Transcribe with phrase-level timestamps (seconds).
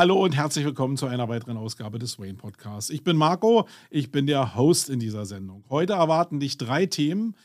[0.00, 2.88] Hallo und herzlich willkommen zu einer weiteren Ausgabe des Wayne Podcasts.
[2.88, 5.62] Ich bin Marco, ich bin der Host in dieser Sendung.
[5.68, 7.36] Heute erwarten dich drei Themen.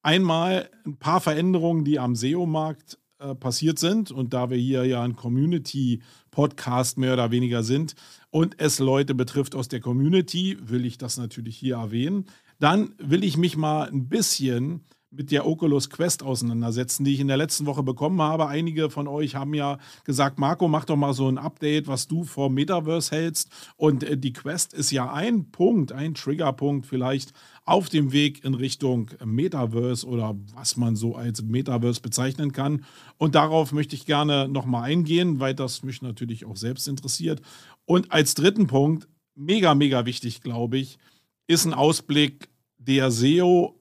[0.00, 5.02] Einmal ein paar Veränderungen, die am SEO-Markt äh, passiert sind und da wir hier ja
[5.02, 7.96] ein Community-Podcast mehr oder weniger sind
[8.30, 12.26] und es Leute betrifft aus der Community, will ich das natürlich hier erwähnen.
[12.60, 14.84] Dann will ich mich mal ein bisschen
[15.16, 18.48] mit der Oculus Quest auseinandersetzen, die ich in der letzten Woche bekommen habe.
[18.48, 22.24] Einige von euch haben ja gesagt, Marco, mach doch mal so ein Update, was du
[22.24, 23.50] vor Metaverse hältst.
[23.76, 27.32] Und äh, die Quest ist ja ein Punkt, ein Triggerpunkt vielleicht
[27.64, 32.84] auf dem Weg in Richtung Metaverse oder was man so als Metaverse bezeichnen kann.
[33.16, 37.40] Und darauf möchte ich gerne nochmal eingehen, weil das mich natürlich auch selbst interessiert.
[37.86, 40.98] Und als dritten Punkt, mega, mega wichtig, glaube ich,
[41.46, 43.74] ist ein Ausblick der SEO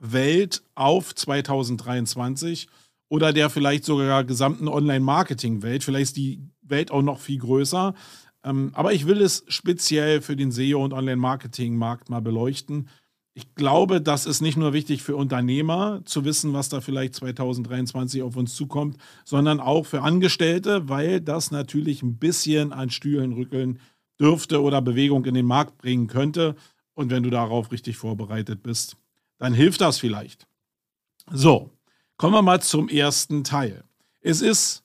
[0.00, 2.68] Welt auf 2023
[3.08, 5.84] oder der vielleicht sogar gesamten Online-Marketing-Welt.
[5.84, 7.94] Vielleicht ist die Welt auch noch viel größer.
[8.44, 12.88] Ähm, aber ich will es speziell für den SEO- und Online-Marketing-Markt mal beleuchten.
[13.34, 18.22] Ich glaube, das ist nicht nur wichtig für Unternehmer zu wissen, was da vielleicht 2023
[18.22, 23.78] auf uns zukommt, sondern auch für Angestellte, weil das natürlich ein bisschen an Stühlen rückeln
[24.20, 26.56] dürfte oder Bewegung in den Markt bringen könnte.
[26.94, 28.96] Und wenn du darauf richtig vorbereitet bist,
[29.40, 30.46] dann hilft das vielleicht.
[31.32, 31.70] So,
[32.16, 33.82] kommen wir mal zum ersten Teil.
[34.20, 34.84] Es ist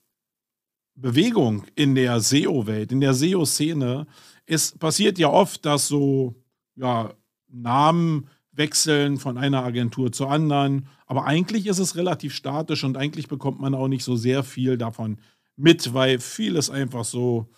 [0.95, 4.07] Bewegung in der SEO-Welt, in der SEO-Szene.
[4.45, 6.35] Es passiert ja oft, dass so
[6.75, 7.13] ja,
[7.49, 10.87] Namen wechseln von einer Agentur zur anderen.
[11.05, 14.77] Aber eigentlich ist es relativ statisch und eigentlich bekommt man auch nicht so sehr viel
[14.77, 15.19] davon
[15.57, 17.49] mit, weil vieles einfach so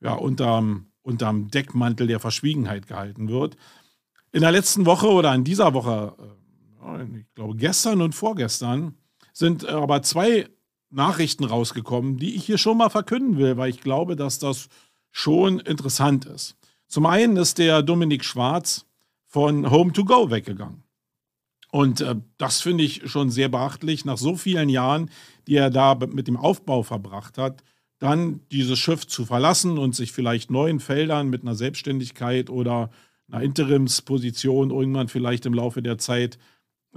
[0.00, 3.58] ja, unterm, unterm Deckmantel der Verschwiegenheit gehalten wird.
[4.32, 6.45] In der letzten Woche oder in dieser Woche äh,
[7.16, 8.94] ich glaube, gestern und vorgestern
[9.32, 10.48] sind äh, aber zwei
[10.90, 14.68] Nachrichten rausgekommen, die ich hier schon mal verkünden will, weil ich glaube, dass das
[15.10, 16.56] schon interessant ist.
[16.86, 18.86] Zum einen ist der Dominik Schwarz
[19.26, 20.84] von Home to Go weggegangen.
[21.72, 25.10] Und äh, das finde ich schon sehr beachtlich, nach so vielen Jahren,
[25.46, 27.62] die er da mit dem Aufbau verbracht hat,
[27.98, 32.90] dann dieses Schiff zu verlassen und sich vielleicht neuen Feldern mit einer Selbstständigkeit oder
[33.28, 36.38] einer Interimsposition irgendwann vielleicht im Laufe der Zeit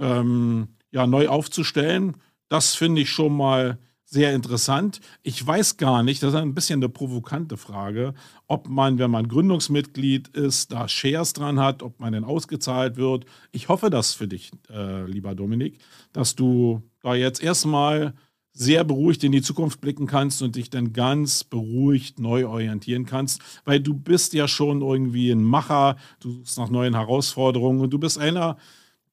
[0.00, 2.16] ähm, ja, neu aufzustellen.
[2.48, 3.78] Das finde ich schon mal
[4.10, 5.00] sehr interessant.
[5.22, 8.14] Ich weiß gar nicht, das ist ein bisschen eine provokante Frage,
[8.48, 13.24] ob man, wenn man Gründungsmitglied ist, da Shares dran hat, ob man denn ausgezahlt wird.
[13.52, 15.78] Ich hoffe das für dich, äh, lieber Dominik,
[16.12, 18.14] dass du da jetzt erstmal
[18.52, 23.40] sehr beruhigt in die Zukunft blicken kannst und dich dann ganz beruhigt neu orientieren kannst,
[23.64, 28.00] weil du bist ja schon irgendwie ein Macher, du suchst nach neuen Herausforderungen und du
[28.00, 28.56] bist einer,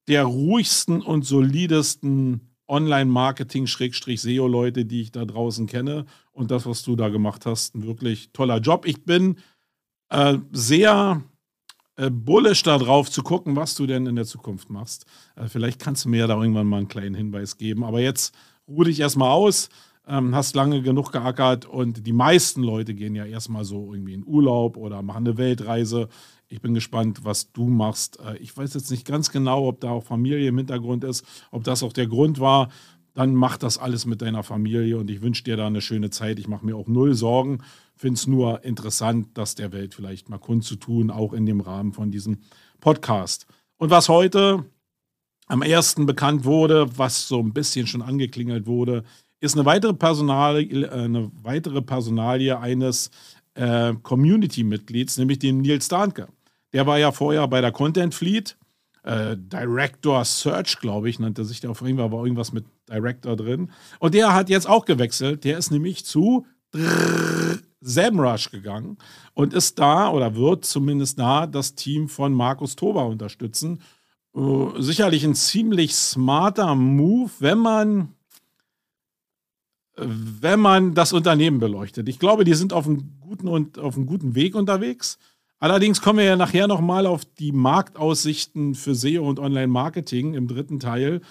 [0.08, 6.06] der ruhigsten und solidesten Online-Marketing-SEO-Leute, die ich da draußen kenne.
[6.32, 8.86] Und das, was du da gemacht hast, ein wirklich toller Job.
[8.86, 9.38] Ich bin
[10.10, 11.24] äh, sehr
[11.96, 15.06] äh, bullish darauf zu gucken, was du denn in der Zukunft machst.
[15.36, 17.84] Äh, vielleicht kannst du mir da irgendwann mal einen kleinen Hinweis geben.
[17.84, 18.36] Aber jetzt
[18.68, 19.70] ruh dich erstmal aus,
[20.08, 24.26] ähm, hast lange genug geackert und die meisten Leute gehen ja erstmal so irgendwie in
[24.26, 26.08] Urlaub oder machen eine Weltreise.
[26.50, 28.20] Ich bin gespannt, was du machst.
[28.20, 31.64] Äh, ich weiß jetzt nicht ganz genau, ob da auch Familie im Hintergrund ist, ob
[31.64, 32.70] das auch der Grund war.
[33.14, 36.40] Dann mach das alles mit deiner Familie und ich wünsche dir da eine schöne Zeit.
[36.40, 37.64] Ich mache mir auch null Sorgen.
[37.96, 42.12] Finde es nur interessant, das der Welt vielleicht mal kundzutun, auch in dem Rahmen von
[42.12, 42.42] diesem
[42.80, 43.48] Podcast.
[43.78, 44.66] Und was heute
[45.48, 49.04] am ersten bekannt wurde, was so ein bisschen schon angeklingelt wurde,
[49.40, 53.10] ist eine weitere Personalie, äh, eine weitere Personalie eines
[53.56, 56.28] äh, Community-Mitglieds, nämlich dem Nils Dahnke.
[56.78, 58.56] Der war ja vorher bei der Content Fleet.
[59.02, 63.36] Äh, Director Search, glaube ich, nannte sich der auf jeden Fall, war irgendwas mit Director
[63.36, 63.72] drin.
[63.98, 65.44] Und der hat jetzt auch gewechselt.
[65.44, 66.46] Der ist nämlich zu
[67.82, 69.00] SEMrush gegangen
[69.34, 73.82] und ist da oder wird zumindest da das Team von Markus Toba unterstützen.
[74.36, 78.14] Uh, sicherlich ein ziemlich smarter Move, wenn man
[79.96, 82.08] wenn man das Unternehmen beleuchtet.
[82.08, 83.48] Ich glaube, die sind auf einem guten
[83.80, 85.18] auf einem guten Weg unterwegs.
[85.60, 90.80] Allerdings kommen wir ja nachher nochmal auf die Marktaussichten für SEO und Online-Marketing im dritten
[90.80, 91.22] Teil.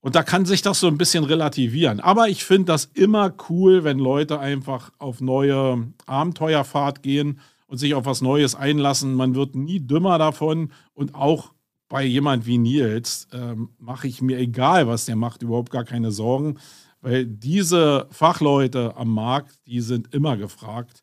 [0.00, 1.98] Und da kann sich das so ein bisschen relativieren.
[1.98, 7.94] Aber ich finde das immer cool, wenn Leute einfach auf neue Abenteuerfahrt gehen und sich
[7.94, 9.14] auf was Neues einlassen.
[9.14, 10.70] Man wird nie dümmer davon.
[10.94, 11.52] Und auch
[11.88, 16.12] bei jemand wie Nils ähm, mache ich mir, egal was der macht, überhaupt gar keine
[16.12, 16.58] Sorgen.
[17.00, 21.02] Weil diese Fachleute am Markt, die sind immer gefragt.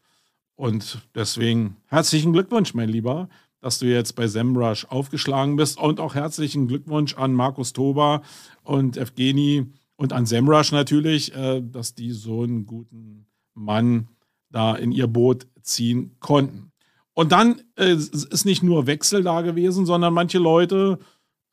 [0.55, 3.29] Und deswegen herzlichen Glückwunsch, mein Lieber,
[3.59, 5.79] dass du jetzt bei SEMrush aufgeschlagen bist.
[5.79, 8.21] Und auch herzlichen Glückwunsch an Markus Toba
[8.63, 14.09] und Evgeni und an SEMrush natürlich, äh, dass die so einen guten Mann
[14.49, 16.71] da in ihr Boot ziehen konnten.
[17.13, 20.99] Und dann äh, ist nicht nur Wechsel da gewesen, sondern manche Leute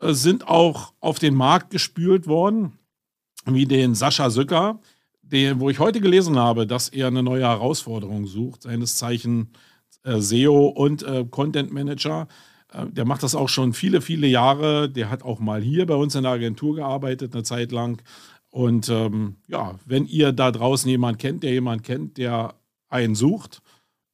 [0.00, 2.72] äh, sind auch auf den Markt gespült worden,
[3.46, 4.80] wie den Sascha Sücker,
[5.32, 9.52] den, wo ich heute gelesen habe, dass er eine neue Herausforderung sucht, seines Zeichen
[10.04, 12.28] äh, SEO und äh, Content Manager.
[12.72, 14.90] Äh, der macht das auch schon viele, viele Jahre.
[14.90, 18.02] Der hat auch mal hier bei uns in der Agentur gearbeitet, eine Zeit lang.
[18.50, 22.54] Und ähm, ja, wenn ihr da draußen jemanden kennt, der jemanden kennt, der
[22.88, 23.62] einen sucht,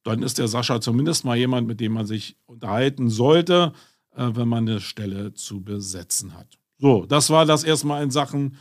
[0.03, 3.73] dann ist der Sascha zumindest mal jemand, mit dem man sich unterhalten sollte,
[4.15, 6.57] äh, wenn man eine Stelle zu besetzen hat.
[6.77, 8.57] So, das war das erstmal in Sachen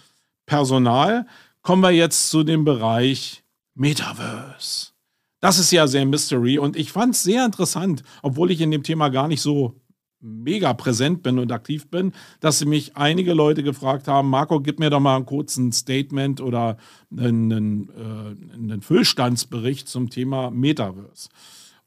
[0.47, 1.27] Personal.
[1.67, 3.43] Kommen wir jetzt zu dem Bereich
[3.75, 4.93] Metaverse.
[5.41, 8.85] Das ist ja sehr Mystery und ich fand es sehr interessant, obwohl ich in dem
[8.85, 9.75] Thema gar nicht so
[10.21, 14.91] mega präsent bin und aktiv bin, dass mich einige Leute gefragt haben, Marco, gib mir
[14.91, 16.77] doch mal einen kurzen Statement oder
[17.11, 21.31] einen, einen, äh, einen Füllstandsbericht zum Thema Metaverse.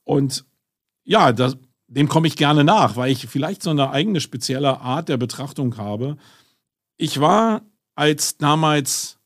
[0.03, 0.43] Und
[1.05, 5.07] ja, das, dem komme ich gerne nach, weil ich vielleicht so eine eigene spezielle Art
[5.07, 6.17] der Betrachtung habe.
[6.97, 7.61] Ich war,
[7.95, 9.19] als damals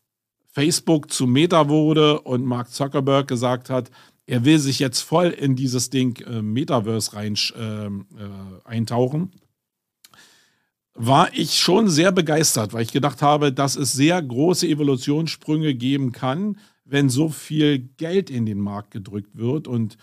[0.53, 3.89] Facebook zu Meta wurde und Mark Zuckerberg gesagt hat,
[4.25, 7.89] er will sich jetzt voll in dieses Ding äh, Metaverse rein äh, äh,
[8.63, 9.31] eintauchen,
[10.93, 16.11] war ich schon sehr begeistert, weil ich gedacht habe, dass es sehr große Evolutionssprünge geben
[16.11, 19.67] kann, wenn so viel Geld in den Markt gedrückt wird.
[19.67, 19.97] Und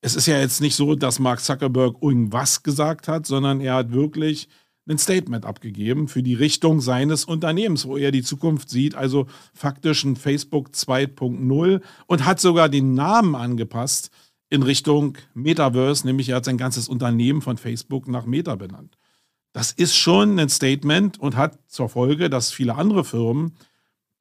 [0.00, 3.92] es ist ja jetzt nicht so, dass Mark Zuckerberg irgendwas gesagt hat, sondern er hat
[3.92, 4.48] wirklich
[4.88, 10.04] ein Statement abgegeben für die Richtung seines Unternehmens, wo er die Zukunft sieht, also faktisch
[10.04, 14.10] ein Facebook 2.0 und hat sogar den Namen angepasst
[14.48, 18.96] in Richtung Metaverse, nämlich er hat sein ganzes Unternehmen von Facebook nach Meta benannt.
[19.52, 23.56] Das ist schon ein Statement und hat zur Folge, dass viele andere Firmen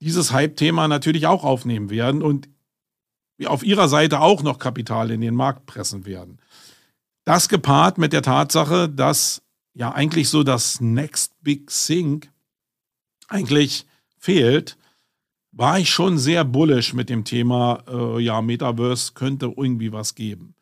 [0.01, 2.49] dieses Hype-Thema natürlich auch aufnehmen werden und
[3.45, 6.39] auf ihrer Seite auch noch Kapital in den Markt pressen werden.
[7.25, 9.41] Das gepaart mit der Tatsache, dass
[9.75, 12.25] ja eigentlich so das Next Big Thing
[13.27, 13.85] eigentlich
[14.17, 14.77] fehlt,
[15.51, 20.55] war ich schon sehr bullish mit dem Thema, äh, ja, Metaverse könnte irgendwie was geben.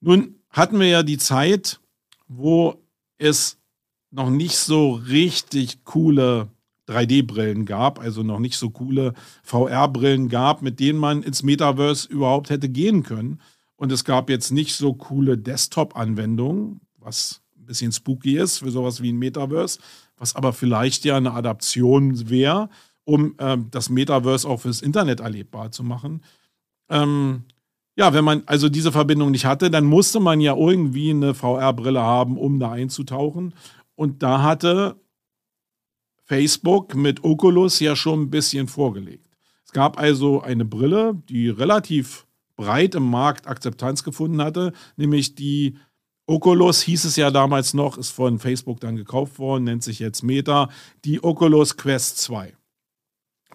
[0.00, 1.80] Nun hatten wir ja die Zeit,
[2.28, 2.82] wo
[3.16, 3.58] es
[4.10, 6.48] noch nicht so richtig coole
[6.88, 12.50] 3D-Brillen gab, also noch nicht so coole VR-Brillen gab, mit denen man ins Metaverse überhaupt
[12.50, 13.40] hätte gehen können.
[13.76, 19.12] Und es gab jetzt nicht so coole Desktop-Anwendungen, was bisschen spooky ist für sowas wie
[19.12, 19.78] ein Metaverse,
[20.16, 22.68] was aber vielleicht ja eine Adaption wäre,
[23.04, 26.22] um ähm, das Metaverse auch fürs Internet erlebbar zu machen.
[26.88, 27.44] Ähm,
[27.96, 32.02] ja, wenn man also diese Verbindung nicht hatte, dann musste man ja irgendwie eine VR-Brille
[32.02, 33.54] haben, um da einzutauchen.
[33.94, 34.96] Und da hatte
[36.24, 39.28] Facebook mit Oculus ja schon ein bisschen vorgelegt.
[39.64, 45.76] Es gab also eine Brille, die relativ breit im Markt Akzeptanz gefunden hatte, nämlich die
[46.26, 50.22] Oculus hieß es ja damals noch, ist von Facebook dann gekauft worden, nennt sich jetzt
[50.22, 50.70] Meta,
[51.04, 52.54] die Oculus Quest 2.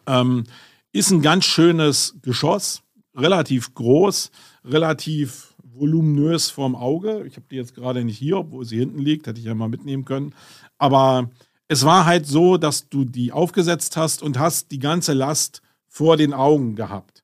[0.06, 0.44] Ähm,
[0.92, 2.84] ist ein ganz schönes Geschoss,
[3.16, 4.32] relativ groß,
[4.66, 7.26] relativ voluminös vorm Auge.
[7.26, 9.70] Ich habe die jetzt gerade nicht hier, obwohl sie hinten liegt, hätte ich ja mal
[9.70, 10.34] mitnehmen können.
[10.78, 11.30] Aber
[11.68, 16.18] es war halt so, dass du die aufgesetzt hast und hast die ganze Last vor
[16.18, 17.24] den Augen gehabt.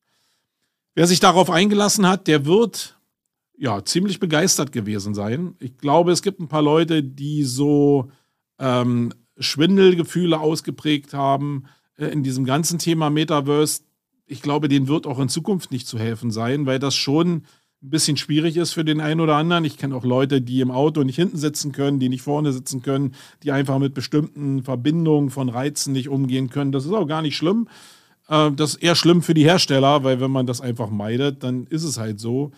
[0.93, 2.94] Wer sich darauf eingelassen hat, der wird
[3.57, 5.55] ja, ziemlich begeistert gewesen sein.
[5.59, 8.09] Ich glaube, es gibt ein paar Leute, die so
[8.59, 11.65] ähm, Schwindelgefühle ausgeprägt haben
[11.97, 13.83] äh, in diesem ganzen Thema Metaverse.
[14.25, 17.43] Ich glaube, denen wird auch in Zukunft nicht zu helfen sein, weil das schon
[17.83, 19.65] ein bisschen schwierig ist für den einen oder anderen.
[19.65, 22.81] Ich kenne auch Leute, die im Auto nicht hinten sitzen können, die nicht vorne sitzen
[22.81, 26.71] können, die einfach mit bestimmten Verbindungen von Reizen nicht umgehen können.
[26.71, 27.67] Das ist auch gar nicht schlimm.
[28.27, 31.67] Äh, das ist eher schlimm für die Hersteller, weil wenn man das einfach meidet, dann
[31.67, 32.51] ist es halt so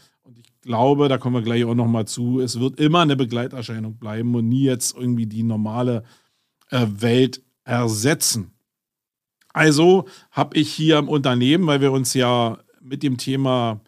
[0.67, 4.35] glaube, da kommen wir gleich auch noch mal zu, es wird immer eine Begleiterscheinung bleiben
[4.35, 6.03] und nie jetzt irgendwie die normale
[6.69, 8.51] äh, Welt ersetzen.
[9.53, 13.81] Also habe ich hier im Unternehmen, weil wir uns ja mit dem Thema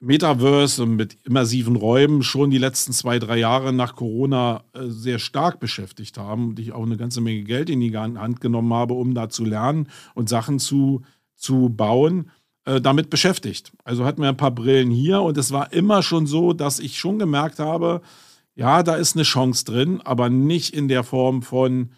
[0.00, 5.18] Metaverse und mit immersiven Räumen schon die letzten zwei, drei Jahre nach Corona äh, sehr
[5.18, 8.94] stark beschäftigt haben und ich auch eine ganze Menge Geld in die Hand genommen habe,
[8.94, 11.02] um da zu lernen und Sachen zu,
[11.36, 12.30] zu bauen
[12.64, 13.72] äh, damit beschäftigt.
[13.84, 16.98] Also hatten wir ein paar Brillen hier und es war immer schon so, dass ich
[16.98, 18.00] schon gemerkt habe,
[18.54, 21.90] ja, da ist eine Chance drin, aber nicht in der Form von,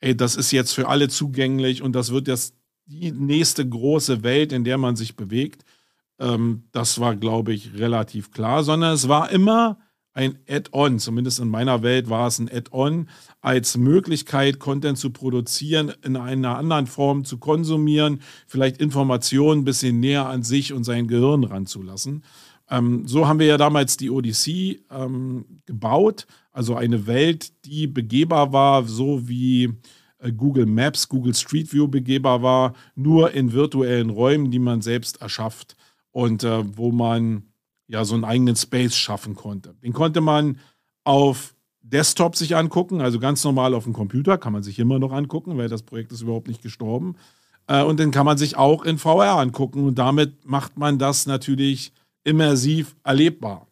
[0.00, 2.54] ey, das ist jetzt für alle zugänglich und das wird jetzt
[2.86, 5.64] die nächste große Welt, in der man sich bewegt.
[6.18, 9.78] Ähm, das war, glaube ich, relativ klar, sondern es war immer
[10.14, 10.98] ein Add-on.
[10.98, 13.08] Zumindest in meiner Welt war es ein Add-on
[13.40, 20.00] als Möglichkeit, Content zu produzieren, in einer anderen Form zu konsumieren, vielleicht Informationen ein bisschen
[20.00, 22.24] näher an sich und sein Gehirn ranzulassen.
[22.70, 28.52] Ähm, so haben wir ja damals die Odyssey ähm, gebaut, also eine Welt, die begehbar
[28.52, 29.74] war, so wie
[30.18, 35.20] äh, Google Maps, Google Street View begehbar war, nur in virtuellen Räumen, die man selbst
[35.20, 35.76] erschafft
[36.12, 37.51] und äh, wo man
[37.86, 39.74] ja so einen eigenen Space schaffen konnte.
[39.82, 40.58] Den konnte man
[41.04, 45.12] auf Desktop sich angucken, also ganz normal auf dem Computer, kann man sich immer noch
[45.12, 47.16] angucken, weil das Projekt ist überhaupt nicht gestorben.
[47.66, 51.26] Äh, und den kann man sich auch in VR angucken und damit macht man das
[51.26, 51.92] natürlich
[52.24, 53.66] immersiv erlebbar.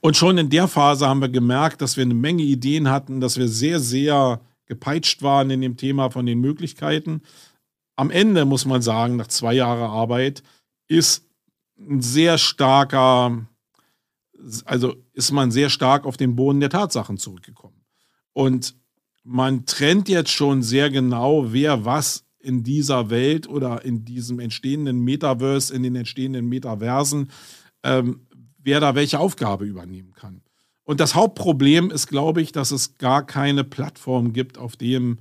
[0.00, 3.36] Und schon in der Phase haben wir gemerkt, dass wir eine Menge Ideen hatten, dass
[3.36, 7.22] wir sehr, sehr gepeitscht waren in dem Thema von den Möglichkeiten.
[7.94, 10.42] Am Ende muss man sagen, nach zwei Jahren Arbeit
[10.88, 11.28] ist
[11.88, 13.46] ein sehr starker,
[14.64, 17.84] also ist man sehr stark auf den Boden der Tatsachen zurückgekommen.
[18.32, 18.74] Und
[19.24, 25.00] man trennt jetzt schon sehr genau, wer was in dieser Welt oder in diesem entstehenden
[25.00, 27.30] Metaverse, in den entstehenden Metaversen,
[27.84, 28.26] ähm,
[28.58, 30.42] wer da welche Aufgabe übernehmen kann.
[30.84, 35.18] Und das Hauptproblem ist, glaube ich, dass es gar keine Plattform gibt, auf dem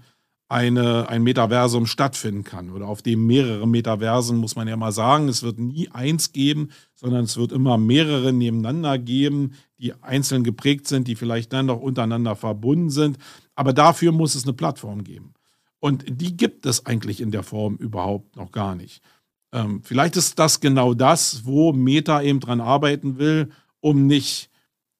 [0.51, 5.29] eine, ein Metaversum stattfinden kann oder auf dem mehrere Metaversen, muss man ja mal sagen.
[5.29, 10.87] Es wird nie eins geben, sondern es wird immer mehrere nebeneinander geben, die einzeln geprägt
[10.87, 13.17] sind, die vielleicht dann noch untereinander verbunden sind.
[13.55, 15.33] Aber dafür muss es eine Plattform geben.
[15.79, 19.01] Und die gibt es eigentlich in der Form überhaupt noch gar nicht.
[19.53, 24.49] Ähm, vielleicht ist das genau das, wo Meta eben dran arbeiten will, um nicht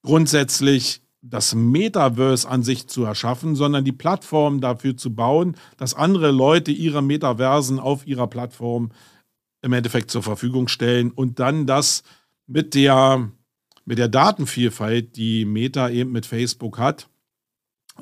[0.02, 6.32] grundsätzlich das Metaverse an sich zu erschaffen, sondern die Plattform dafür zu bauen, dass andere
[6.32, 8.90] Leute ihre Metaversen auf ihrer Plattform
[9.62, 12.02] im Endeffekt zur Verfügung stellen und dann das
[12.48, 13.30] mit der,
[13.84, 17.08] mit der Datenvielfalt, die Meta eben mit Facebook hat,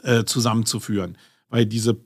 [0.03, 1.19] äh, zusammenzuführen.
[1.50, 2.00] Weil diese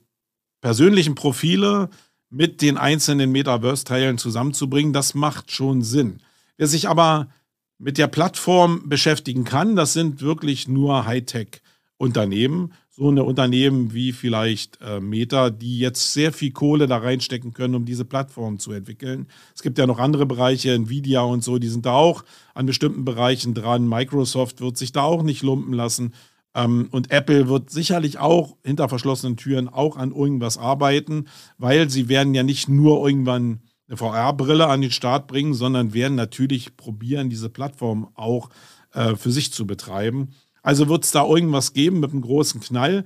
[0.59, 1.89] persönlichen Profile
[2.29, 6.21] mit den einzelnen Metaverse-Teilen zusammenzubringen, das macht schon Sinn.
[6.57, 7.29] Wer sich aber
[7.77, 12.73] mit der Plattform beschäftigen kann, das sind wirklich nur Hightech-Unternehmen.
[12.89, 17.75] So eine Unternehmen wie vielleicht äh, Meta, die jetzt sehr viel Kohle da reinstecken können,
[17.75, 19.27] um diese Plattform zu entwickeln.
[19.53, 23.03] Es gibt ja noch andere Bereiche, Nvidia und so, die sind da auch an bestimmten
[23.03, 23.89] Bereichen dran.
[23.89, 26.13] Microsoft wird sich da auch nicht lumpen lassen.
[26.55, 31.25] Ähm, und Apple wird sicherlich auch hinter verschlossenen Türen auch an irgendwas arbeiten,
[31.57, 36.15] weil sie werden ja nicht nur irgendwann eine VR-Brille an den Start bringen, sondern werden
[36.15, 38.49] natürlich probieren, diese Plattform auch
[38.93, 40.29] äh, für sich zu betreiben.
[40.63, 43.05] Also wird es da irgendwas geben mit einem großen Knall.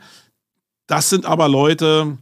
[0.88, 2.18] Das sind aber Leute,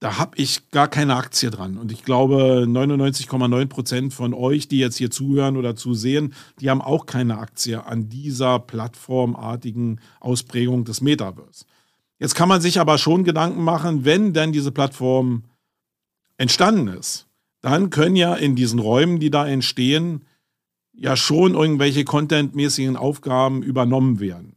[0.00, 1.76] da habe ich gar keine Aktie dran.
[1.76, 6.80] Und ich glaube, 99,9 Prozent von euch, die jetzt hier zuhören oder zusehen, die haben
[6.80, 11.66] auch keine Aktie an dieser plattformartigen Ausprägung des Metaverse.
[12.18, 15.44] Jetzt kann man sich aber schon Gedanken machen, wenn denn diese Plattform
[16.36, 17.27] entstanden ist
[17.60, 20.24] dann können ja in diesen Räumen, die da entstehen,
[20.92, 24.56] ja schon irgendwelche contentmäßigen Aufgaben übernommen werden.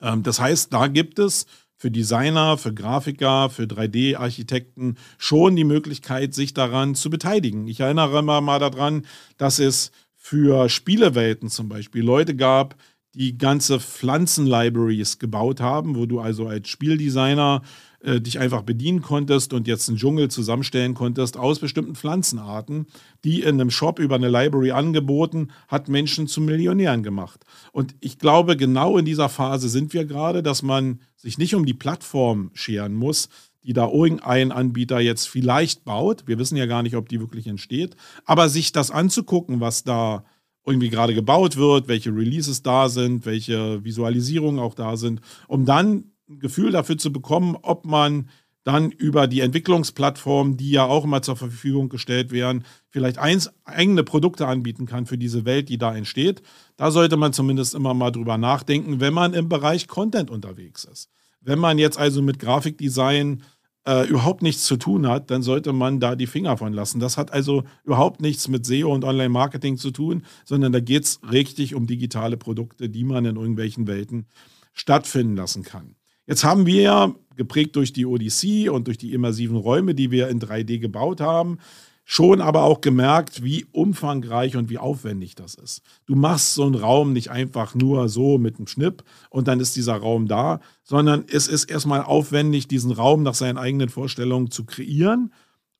[0.00, 1.46] Ähm, das heißt, da gibt es
[1.76, 7.66] für Designer, für Grafiker, für 3D-Architekten schon die Möglichkeit, sich daran zu beteiligen.
[7.66, 9.04] Ich erinnere mal daran,
[9.36, 12.76] dass es für Spielewelten zum Beispiel Leute gab,
[13.14, 17.62] die ganze Pflanzen-Libraries gebaut haben, wo du also als Spieldesigner
[18.00, 22.86] äh, dich einfach bedienen konntest und jetzt einen Dschungel zusammenstellen konntest aus bestimmten Pflanzenarten,
[23.24, 27.44] die in einem Shop über eine Library angeboten, hat Menschen zu Millionären gemacht.
[27.70, 31.66] Und ich glaube, genau in dieser Phase sind wir gerade, dass man sich nicht um
[31.66, 33.28] die Plattform scheren muss,
[33.62, 36.24] die da irgendein Anbieter jetzt vielleicht baut.
[36.26, 37.94] Wir wissen ja gar nicht, ob die wirklich entsteht.
[38.24, 40.24] Aber sich das anzugucken, was da
[40.64, 46.12] irgendwie gerade gebaut wird, welche Releases da sind, welche Visualisierungen auch da sind, um dann
[46.28, 48.28] ein Gefühl dafür zu bekommen, ob man
[48.64, 54.04] dann über die Entwicklungsplattform, die ja auch immer zur Verfügung gestellt werden, vielleicht eins, eigene
[54.04, 56.42] Produkte anbieten kann für diese Welt, die da entsteht.
[56.76, 61.10] Da sollte man zumindest immer mal drüber nachdenken, wenn man im Bereich Content unterwegs ist.
[61.40, 63.42] Wenn man jetzt also mit Grafikdesign
[63.86, 67.00] äh, überhaupt nichts zu tun hat, dann sollte man da die Finger von lassen.
[67.00, 71.20] Das hat also überhaupt nichts mit SEO und Online-Marketing zu tun, sondern da geht es
[71.30, 74.26] richtig um digitale Produkte, die man in irgendwelchen Welten
[74.72, 75.96] stattfinden lassen kann.
[76.26, 80.40] Jetzt haben wir, geprägt durch die Odyssee und durch die immersiven Räume, die wir in
[80.40, 81.58] 3D gebaut haben,
[82.04, 85.82] schon aber auch gemerkt, wie umfangreich und wie aufwendig das ist.
[86.06, 89.76] Du machst so einen Raum nicht einfach nur so mit einem Schnipp und dann ist
[89.76, 94.64] dieser Raum da, sondern es ist erstmal aufwendig, diesen Raum nach seinen eigenen Vorstellungen zu
[94.64, 95.32] kreieren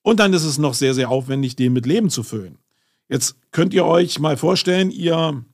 [0.02, 2.58] und dann ist es noch sehr, sehr aufwendig, den mit Leben zu füllen.
[3.08, 5.44] Jetzt könnt ihr euch mal vorstellen, ihr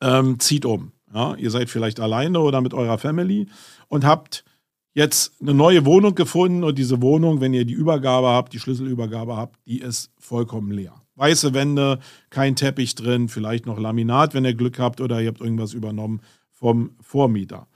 [0.00, 0.92] ähm, zieht um.
[1.14, 3.48] Ja, ihr seid vielleicht alleine oder mit eurer Family
[3.88, 4.44] und habt
[4.94, 9.36] jetzt eine neue Wohnung gefunden und diese Wohnung, wenn ihr die Übergabe habt, die Schlüsselübergabe
[9.36, 10.94] habt, die ist vollkommen leer.
[11.16, 11.98] Weiße Wände,
[12.30, 16.20] kein Teppich drin, vielleicht noch Laminat, wenn ihr Glück habt oder ihr habt irgendwas übernommen
[16.50, 17.66] vom Vormieter.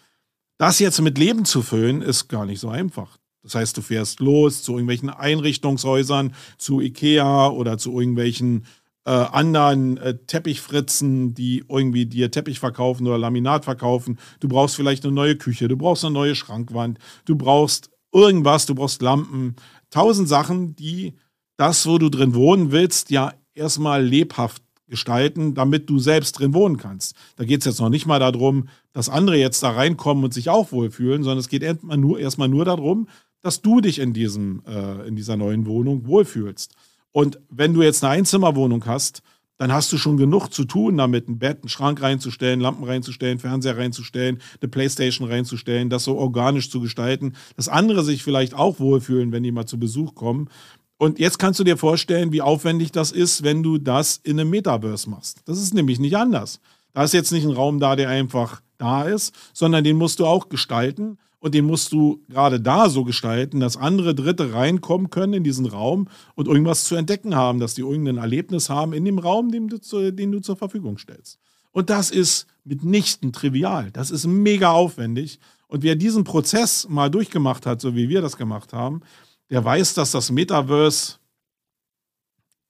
[0.59, 3.19] Das jetzt mit Leben zu füllen, ist gar nicht so einfach.
[3.43, 8.65] Das heißt, du fährst los zu irgendwelchen Einrichtungshäusern, zu Ikea oder zu irgendwelchen
[9.07, 14.19] äh, anderen äh, Teppichfritzen, die irgendwie dir Teppich verkaufen oder Laminat verkaufen.
[14.41, 18.75] Du brauchst vielleicht eine neue Küche, du brauchst eine neue Schrankwand, du brauchst irgendwas, du
[18.75, 19.55] brauchst Lampen.
[19.91, 21.15] Tausend Sachen, die
[21.57, 26.77] das, wo du drin wohnen willst, ja erstmal lebhaft gestalten, damit du selbst drin wohnen
[26.77, 27.17] kannst.
[27.37, 30.51] Da geht es jetzt noch nicht mal darum, dass andere jetzt da reinkommen und sich
[30.51, 33.09] auch wohlfühlen, sondern es geht erstmal nur, erstmal nur darum,
[33.41, 36.75] dass du dich in, diesem, äh, in dieser neuen Wohnung wohlfühlst.
[37.17, 39.23] Und wenn du jetzt eine Einzimmerwohnung hast,
[39.57, 43.39] dann hast du schon genug zu tun damit, ein Bett, einen Schrank reinzustellen, Lampen reinzustellen,
[43.39, 48.81] Fernseher reinzustellen, eine Playstation reinzustellen, das so organisch zu gestalten, dass andere sich vielleicht auch
[48.81, 50.51] wohlfühlen, wenn die mal zu Besuch kommen.
[50.99, 54.51] Und jetzt kannst du dir vorstellen, wie aufwendig das ist, wenn du das in einem
[54.51, 55.41] Metaverse machst.
[55.47, 56.61] Das ist nämlich nicht anders.
[56.93, 60.27] Da ist jetzt nicht ein Raum da, der einfach da ist, sondern den musst du
[60.27, 61.17] auch gestalten.
[61.47, 65.67] Und den musst du gerade da so gestalten, dass andere Dritte reinkommen können in diesen
[65.67, 69.69] Raum und irgendwas zu entdecken haben, dass die irgendein Erlebnis haben in dem Raum, den
[69.69, 71.39] du, zu, den du zur Verfügung stellst.
[71.71, 73.93] Und das ist mitnichten trivial.
[73.93, 75.39] Das ist mega aufwendig.
[75.69, 79.03] Und wer diesen Prozess mal durchgemacht hat, so wie wir das gemacht haben,
[79.49, 81.19] der weiß, dass das Metaverse,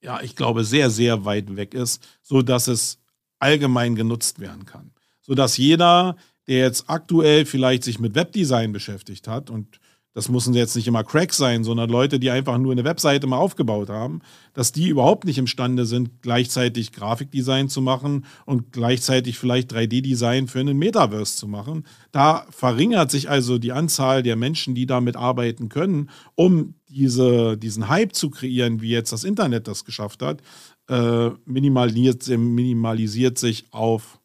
[0.02, 2.98] ja, ich glaube, sehr, sehr weit weg ist, sodass es
[3.38, 4.90] allgemein genutzt werden kann.
[5.22, 9.80] Sodass jeder, der jetzt aktuell vielleicht sich mit Webdesign beschäftigt hat und
[10.16, 13.36] das müssen jetzt nicht immer Cracks sein, sondern Leute, die einfach nur eine Webseite mal
[13.36, 14.22] aufgebaut haben,
[14.54, 20.60] dass die überhaupt nicht imstande sind, gleichzeitig Grafikdesign zu machen und gleichzeitig vielleicht 3D-Design für
[20.60, 21.84] einen Metaverse zu machen.
[22.12, 27.90] Da verringert sich also die Anzahl der Menschen, die damit arbeiten können, um diese, diesen
[27.90, 30.40] Hype zu kreieren, wie jetzt das Internet das geschafft hat,
[30.88, 34.18] äh, minimalisiert, minimalisiert sich auf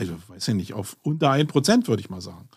[0.00, 2.48] also weiß ich nicht, auf unter 1% würde ich mal sagen.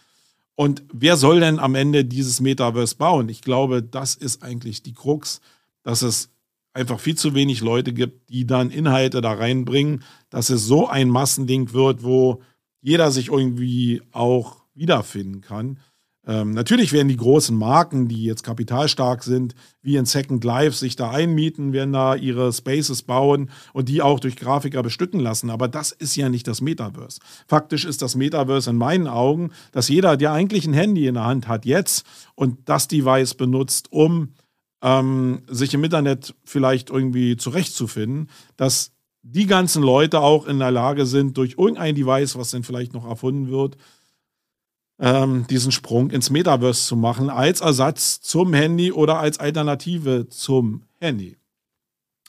[0.55, 3.27] Und wer soll denn am Ende dieses Metaverse bauen?
[3.27, 5.41] Ich glaube, das ist eigentlich die Krux,
[5.83, 6.29] dass es
[6.73, 11.09] einfach viel zu wenig Leute gibt, die dann Inhalte da reinbringen, dass es so ein
[11.09, 12.41] Massending wird, wo
[12.81, 15.79] jeder sich irgendwie auch wiederfinden kann.
[16.25, 20.95] Ähm, natürlich werden die großen Marken, die jetzt kapitalstark sind, wie in Second Life, sich
[20.95, 25.49] da einmieten, werden da ihre Spaces bauen und die auch durch Grafiker bestücken lassen.
[25.49, 27.19] Aber das ist ja nicht das Metaverse.
[27.45, 31.25] Faktisch ist das Metaverse in meinen Augen, dass jeder, der eigentlich ein Handy in der
[31.25, 32.05] Hand hat, jetzt
[32.35, 34.29] und das Device benutzt, um
[34.81, 38.91] ähm, sich im Internet vielleicht irgendwie zurechtzufinden, dass
[39.23, 43.07] die ganzen Leute auch in der Lage sind, durch irgendein Device, was dann vielleicht noch
[43.07, 43.77] erfunden wird,
[44.99, 50.83] ähm, diesen Sprung ins Metaverse zu machen, als Ersatz zum Handy oder als Alternative zum
[50.99, 51.37] Handy.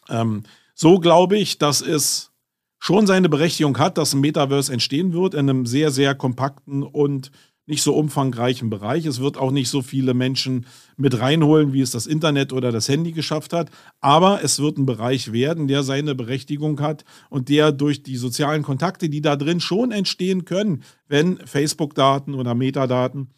[0.08, 0.42] Ähm,
[0.74, 2.32] so glaube ich, dass es
[2.78, 7.30] schon seine Berechtigung hat, dass ein Metaverse entstehen wird in einem sehr, sehr kompakten und
[7.66, 9.06] nicht so umfangreichen Bereich.
[9.06, 12.88] Es wird auch nicht so viele Menschen mit reinholen, wie es das Internet oder das
[12.88, 13.70] Handy geschafft hat.
[14.00, 18.62] Aber es wird ein Bereich werden, der seine Berechtigung hat und der durch die sozialen
[18.62, 23.30] Kontakte, die da drin schon entstehen können, wenn Facebook-Daten oder Metadaten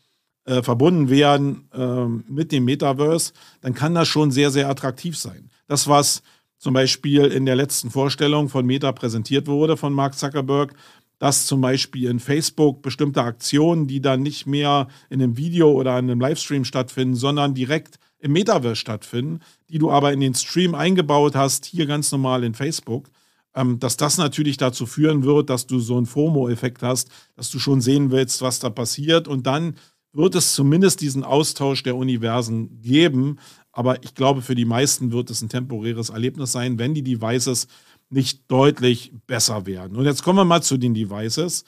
[0.45, 5.51] äh, verbunden werden äh, mit dem Metaverse, dann kann das schon sehr, sehr attraktiv sein.
[5.67, 6.23] Das, was
[6.59, 10.75] zum Beispiel in der letzten Vorstellung von Meta präsentiert wurde von Mark Zuckerberg,
[11.19, 15.99] dass zum Beispiel in Facebook bestimmte Aktionen, die dann nicht mehr in einem Video oder
[15.99, 20.75] in einem Livestream stattfinden, sondern direkt im Metaverse stattfinden, die du aber in den Stream
[20.75, 23.11] eingebaut hast, hier ganz normal in Facebook,
[23.55, 27.59] ähm, dass das natürlich dazu führen wird, dass du so einen FOMO-Effekt hast, dass du
[27.59, 29.77] schon sehen willst, was da passiert und dann
[30.17, 33.39] wird es zumindest diesen Austausch der Universen geben.
[33.71, 37.69] Aber ich glaube, für die meisten wird es ein temporäres Erlebnis sein, wenn die Devices
[38.09, 39.97] nicht deutlich besser werden.
[39.97, 41.65] Und jetzt kommen wir mal zu den Devices.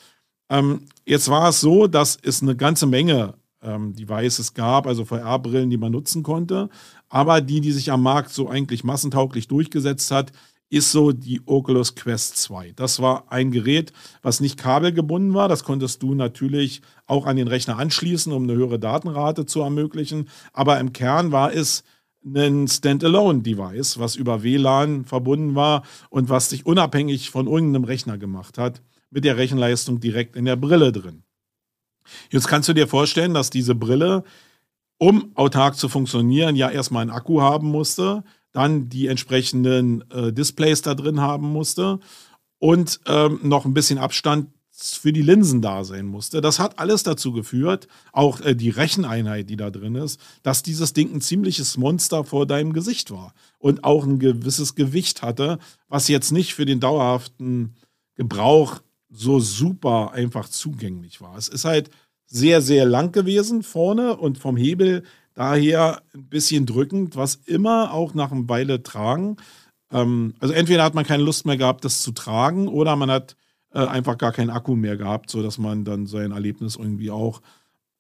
[0.49, 5.71] Ähm, jetzt war es so, dass es eine ganze Menge ähm, Devices gab, also VR-Brillen,
[5.71, 6.69] die man nutzen konnte.
[7.09, 10.33] Aber die, die sich am Markt so eigentlich massentauglich durchgesetzt hat,
[10.71, 12.73] ist so die Oculus Quest 2.
[12.77, 15.49] Das war ein Gerät, was nicht kabelgebunden war.
[15.49, 20.29] Das konntest du natürlich auch an den Rechner anschließen, um eine höhere Datenrate zu ermöglichen.
[20.53, 21.85] Aber im Kern war es
[22.25, 28.59] ein Standalone-Device, was über WLAN verbunden war und was sich unabhängig von irgendeinem Rechner gemacht
[28.59, 31.23] hat, mit der Rechenleistung direkt in der Brille drin.
[32.31, 34.25] Jetzt kannst du dir vorstellen, dass diese Brille,
[34.99, 40.83] um autark zu funktionieren, ja erstmal einen Akku haben musste, dann die entsprechenden äh, Displays
[40.83, 42.01] da drin haben musste
[42.59, 46.41] und ähm, noch ein bisschen Abstand für die Linsen da sein musste.
[46.41, 50.93] Das hat alles dazu geführt, auch äh, die Recheneinheit, die da drin ist, dass dieses
[50.93, 56.09] Ding ein ziemliches Monster vor deinem Gesicht war und auch ein gewisses Gewicht hatte, was
[56.09, 57.75] jetzt nicht für den dauerhaften
[58.15, 61.37] Gebrauch so super einfach zugänglich war.
[61.37, 61.91] Es ist halt
[62.27, 65.03] sehr, sehr lang gewesen vorne und vom Hebel
[65.35, 69.37] daher ein bisschen drückend, was immer auch nach einer Weile tragen.
[69.91, 73.37] Ähm, also entweder hat man keine Lust mehr gehabt, das zu tragen, oder man hat
[73.79, 77.41] äh, einfach gar keinen Akku mehr gehabt, sodass man dann sein Erlebnis irgendwie auch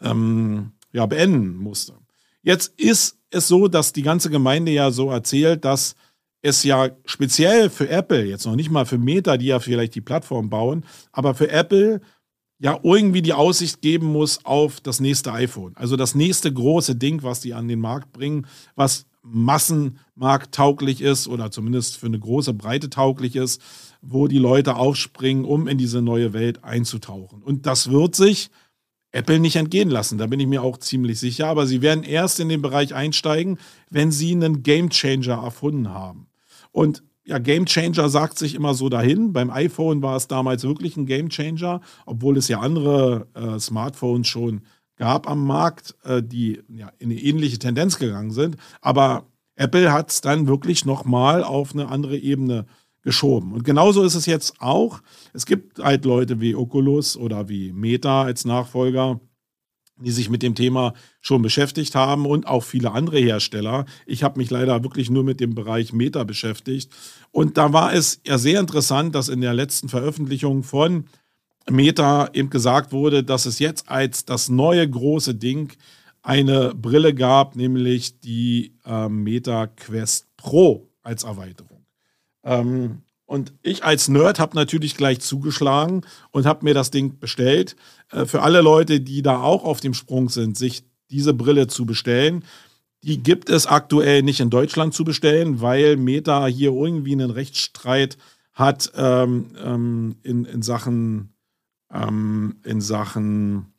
[0.01, 1.95] ähm, ja, beenden musste.
[2.43, 5.95] Jetzt ist es so, dass die ganze Gemeinde ja so erzählt, dass
[6.43, 10.01] es ja speziell für Apple, jetzt noch nicht mal für Meta, die ja vielleicht die
[10.01, 12.01] Plattform bauen, aber für Apple
[12.59, 15.77] ja irgendwie die Aussicht geben muss auf das nächste iPhone.
[15.77, 21.53] Also das nächste große Ding, was die an den Markt bringen, was massenmarkttauglich ist oder
[21.53, 23.63] zumindest für eine große Breite tauglich ist,
[24.01, 27.43] wo die Leute aufspringen, um in diese neue Welt einzutauchen.
[27.43, 28.51] Und das wird sich
[29.11, 31.47] Apple nicht entgehen lassen, da bin ich mir auch ziemlich sicher.
[31.47, 33.59] Aber sie werden erst in den Bereich einsteigen,
[33.91, 36.27] wenn sie einen Gamechanger erfunden haben.
[36.73, 39.33] Und ja, Gamechanger sagt sich immer so dahin.
[39.33, 44.63] Beim iPhone war es damals wirklich ein Gamechanger, obwohl es ja andere äh, Smartphones schon
[44.97, 48.57] gab am Markt, äh, die ja, in eine ähnliche Tendenz gegangen sind.
[48.81, 52.67] Aber Apple hat es dann wirklich nochmal auf eine andere Ebene
[53.09, 53.53] geschoben.
[53.55, 55.01] Und genauso ist es jetzt auch.
[55.33, 59.19] Es gibt halt Leute wie Oculus oder wie Meta als Nachfolger,
[59.97, 60.93] die sich mit dem Thema
[61.23, 63.87] schon beschäftigt haben und auch viele andere Hersteller.
[64.05, 66.93] Ich habe mich leider wirklich nur mit dem Bereich Meta beschäftigt.
[67.31, 71.07] Und da war es ja sehr interessant, dass in der letzten Veröffentlichung von
[71.71, 75.73] Meta eben gesagt wurde, dass es jetzt als das neue große Ding
[76.21, 81.78] eine Brille gab, nämlich die äh, Meta Quest Pro als Erweiterung.
[82.45, 87.77] Ähm, und ich als Nerd habe natürlich gleich zugeschlagen und habe mir das Ding bestellt.
[88.11, 91.87] Äh, für alle Leute, die da auch auf dem Sprung sind, sich diese Brille zu
[91.87, 92.45] bestellen,
[93.03, 98.19] die gibt es aktuell nicht in Deutschland zu bestellen, weil Meta hier irgendwie einen Rechtsstreit
[98.53, 101.35] hat ähm, ähm, in, in Sachen
[101.93, 103.73] ähm, in Sachen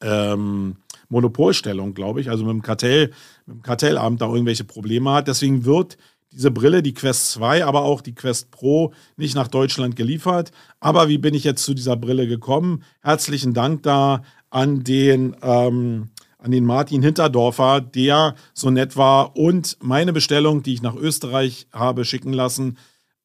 [0.00, 0.76] ähm,
[1.08, 3.12] Monopolstellung, glaube ich, also mit dem Kartell,
[3.46, 5.28] mit dem Kartellamt da irgendwelche Probleme hat.
[5.28, 5.96] Deswegen wird
[6.34, 10.50] diese Brille, die Quest 2, aber auch die Quest Pro nicht nach Deutschland geliefert.
[10.80, 12.82] Aber wie bin ich jetzt zu dieser Brille gekommen?
[13.02, 19.78] Herzlichen Dank da an den, ähm, an den Martin Hinterdorfer, der so nett war und
[19.80, 22.76] meine Bestellung, die ich nach Österreich habe schicken lassen,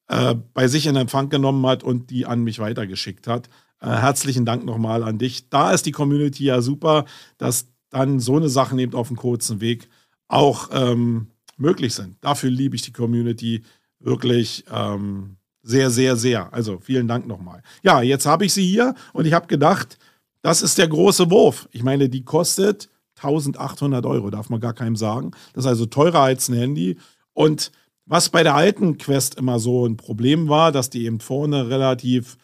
[0.07, 3.49] äh, bei sich in Empfang genommen hat und die an mich weitergeschickt hat.
[3.81, 5.49] Äh, herzlichen Dank nochmal an dich.
[5.49, 7.05] Da ist die Community ja super,
[7.37, 9.89] dass dann so eine Sachen eben auf dem kurzen Weg
[10.27, 11.27] auch ähm,
[11.59, 12.17] möglich sind.
[12.21, 13.63] Dafür liebe ich die Community
[13.99, 16.53] wirklich ähm, sehr, sehr, sehr.
[16.53, 17.61] Also vielen Dank nochmal.
[17.83, 19.97] Ja, jetzt habe ich sie hier und ich habe gedacht,
[20.41, 21.67] das ist der große Wurf.
[21.71, 25.31] Ich meine, die kostet 1800 Euro, darf man gar keinem sagen.
[25.53, 26.97] Das ist also teurer als ein Handy.
[27.33, 27.71] Und
[28.05, 32.37] was bei der alten Quest immer so ein Problem war, dass die eben vorne relativ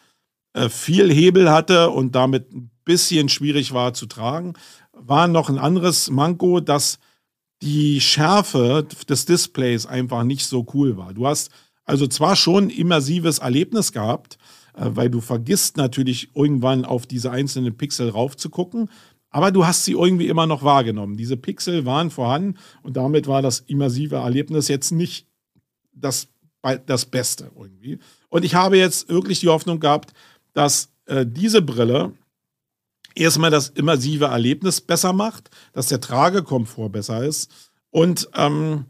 [0.52, 4.54] äh, viel Hebel hatte und damit ein bisschen schwierig war zu tragen,
[4.92, 6.98] war noch ein anderes Manko, dass
[7.62, 11.14] die Schärfe des Displays einfach nicht so cool war.
[11.14, 11.50] Du hast
[11.84, 14.38] also zwar schon immersives Erlebnis gehabt,
[14.74, 18.90] äh, weil du vergisst natürlich irgendwann auf diese einzelnen Pixel raufzugucken,
[19.30, 21.16] aber du hast sie irgendwie immer noch wahrgenommen.
[21.16, 25.26] Diese Pixel waren vorhanden und damit war das immersive Erlebnis jetzt nicht
[25.92, 26.28] das,
[26.86, 27.98] das Beste irgendwie.
[28.28, 30.12] Und ich habe jetzt wirklich die Hoffnung gehabt,
[30.52, 32.12] dass äh, diese Brille
[33.16, 37.50] erstmal das immersive Erlebnis besser macht, dass der Tragekomfort besser ist
[37.90, 38.84] und ähm,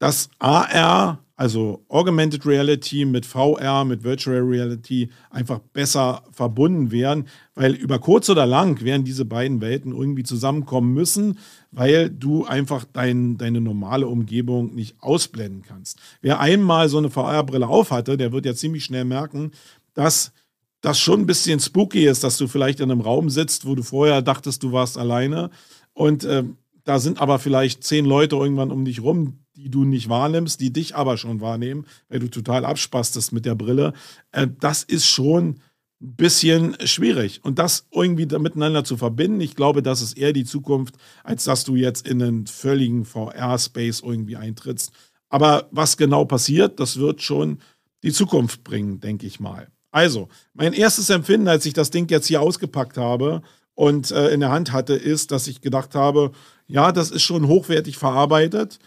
[0.00, 7.74] dass AR, also Augmented Reality mit VR, mit Virtual Reality einfach besser verbunden werden, weil
[7.74, 11.38] über kurz oder lang werden diese beiden Welten irgendwie zusammenkommen müssen,
[11.70, 15.98] weil du einfach dein, deine normale Umgebung nicht ausblenden kannst.
[16.22, 19.52] Wer einmal so eine VR-Brille aufhatte, der wird ja ziemlich schnell merken,
[19.94, 20.32] dass
[20.80, 23.82] das schon ein bisschen spooky ist, dass du vielleicht in einem Raum sitzt, wo du
[23.82, 25.50] vorher dachtest, du warst alleine.
[25.92, 26.44] Und äh,
[26.84, 30.72] da sind aber vielleicht zehn Leute irgendwann um dich rum, die du nicht wahrnimmst, die
[30.72, 33.92] dich aber schon wahrnehmen, weil du total abspastest mit der Brille.
[34.32, 35.60] Äh, das ist schon
[36.00, 37.44] ein bisschen schwierig.
[37.44, 41.64] Und das irgendwie miteinander zu verbinden, ich glaube, das ist eher die Zukunft, als dass
[41.64, 44.92] du jetzt in einen völligen VR-Space irgendwie eintrittst.
[45.28, 47.58] Aber was genau passiert, das wird schon
[48.02, 49.68] die Zukunft bringen, denke ich mal.
[49.90, 53.42] Also, mein erstes Empfinden, als ich das Ding jetzt hier ausgepackt habe
[53.74, 56.32] und äh, in der Hand hatte, ist, dass ich gedacht habe,
[56.66, 58.78] ja, das ist schon hochwertig verarbeitet.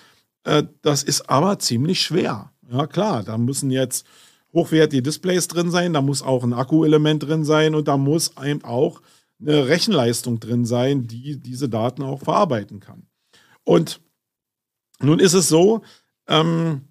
[0.43, 2.51] Äh, das ist aber ziemlich schwer.
[2.71, 4.05] Ja, klar, da müssen jetzt
[4.53, 8.63] hochwertige Displays drin sein, da muss auch ein Akkuelement drin sein und da muss eben
[8.63, 9.01] auch
[9.41, 13.07] eine Rechenleistung drin sein, die diese Daten auch verarbeiten kann.
[13.63, 13.99] Und
[14.99, 15.81] nun ist es so,
[16.27, 16.81] ähm,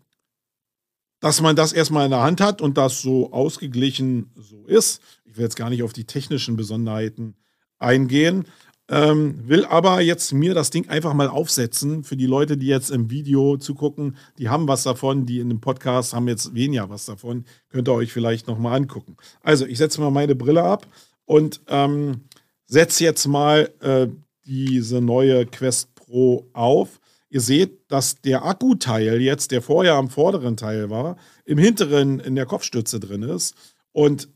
[1.22, 5.00] dass man das erstmal in der Hand hat und das so ausgeglichen so ist.
[5.24, 7.36] Ich will jetzt gar nicht auf die technischen Besonderheiten
[7.78, 8.46] eingehen,
[8.88, 12.90] ähm, will aber jetzt mir das Ding einfach mal aufsetzen für die Leute, die jetzt
[12.90, 14.16] im Video zugucken.
[14.36, 17.44] Die haben was davon, die in dem Podcast haben jetzt weniger was davon.
[17.68, 19.16] Könnt ihr euch vielleicht nochmal angucken.
[19.42, 20.88] Also, ich setze mal meine Brille ab
[21.24, 22.22] und ähm,
[22.66, 24.08] setze jetzt mal äh,
[24.44, 27.00] diese neue Quest Pro auf.
[27.32, 31.16] Ihr seht, dass der Akkuteil jetzt, der vorher am vorderen Teil war,
[31.46, 33.54] im hinteren in der Kopfstütze drin ist.
[33.92, 34.28] Und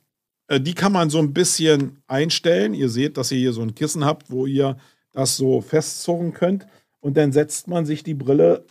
[0.49, 2.73] äh, die kann man so ein bisschen einstellen.
[2.73, 4.79] Ihr seht, dass ihr hier so ein Kissen habt, wo ihr
[5.13, 6.67] das so festzurren könnt.
[7.01, 8.65] Und dann setzt man sich die Brille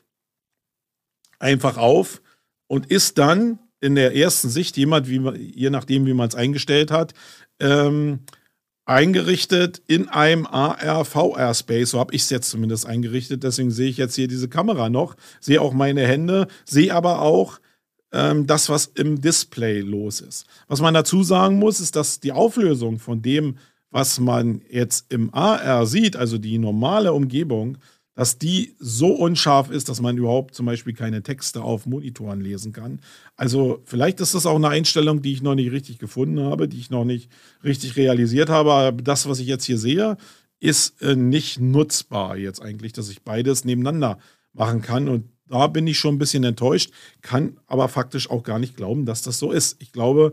[1.38, 2.24] einfach auf
[2.66, 6.36] und ist dann in der ersten Sicht jemand, wie man, je nachdem, wie man es
[6.36, 7.14] eingestellt hat,
[7.60, 8.22] ähm,
[8.86, 11.90] eingerichtet in einem AR-VR-Space.
[11.90, 13.44] So habe ich es jetzt zumindest eingerichtet.
[13.44, 17.60] Deswegen sehe ich jetzt hier diese Kamera noch, sehe auch meine Hände, sehe aber auch
[18.12, 20.46] ähm, das, was im Display los ist.
[20.68, 23.58] Was man dazu sagen muss, ist, dass die Auflösung von dem,
[23.90, 27.78] was man jetzt im AR sieht, also die normale Umgebung,
[28.16, 32.72] dass die so unscharf ist, dass man überhaupt zum Beispiel keine Texte auf Monitoren lesen
[32.72, 33.00] kann.
[33.36, 36.80] Also vielleicht ist das auch eine Einstellung, die ich noch nicht richtig gefunden habe, die
[36.80, 37.30] ich noch nicht
[37.64, 38.72] richtig realisiert habe.
[38.72, 40.18] Aber das, was ich jetzt hier sehe,
[40.62, 44.18] ist äh, nicht nutzbar jetzt eigentlich, dass ich beides nebeneinander
[44.54, 45.10] machen kann.
[45.10, 49.06] Und da bin ich schon ein bisschen enttäuscht, kann aber faktisch auch gar nicht glauben,
[49.06, 49.76] dass das so ist.
[49.82, 50.32] Ich glaube,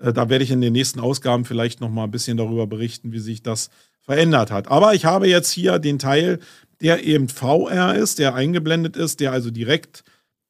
[0.00, 3.12] äh, da werde ich in den nächsten Ausgaben vielleicht noch mal ein bisschen darüber berichten,
[3.12, 3.70] wie sich das
[4.00, 4.68] verändert hat.
[4.68, 6.38] Aber ich habe jetzt hier den Teil,
[6.84, 10.04] der eben VR ist, der eingeblendet ist, der also direkt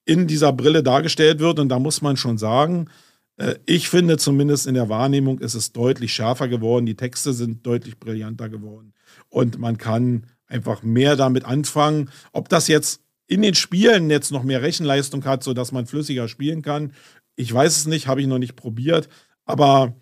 [0.05, 1.61] in dieser Brille dargestellt wird.
[1.61, 2.90] Und da muss man schon sagen,
[3.37, 6.87] äh, ich finde zumindest in der Wahrnehmung ist es deutlich schärfer geworden.
[6.87, 8.94] Die Texte sind deutlich brillanter geworden.
[9.29, 12.11] Und man kann einfach mehr damit anfangen.
[12.33, 16.62] Ob das jetzt in den Spielen jetzt noch mehr Rechenleistung hat, sodass man flüssiger spielen
[16.62, 16.94] kann.
[17.37, 19.09] Ich weiß es nicht, habe ich noch nicht probiert.
[19.44, 19.94] Aber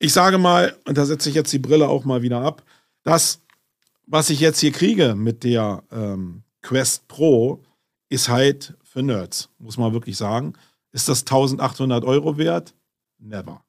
[0.00, 2.64] ich sage mal, und da setze ich jetzt die Brille auch mal wieder ab,
[3.04, 3.40] das,
[4.08, 7.62] was ich jetzt hier kriege mit der ähm, Quest Pro,
[8.08, 10.54] ist halt für Nerds, muss man wirklich sagen.
[10.92, 12.74] Ist das 1800 Euro wert?
[13.18, 13.62] Never.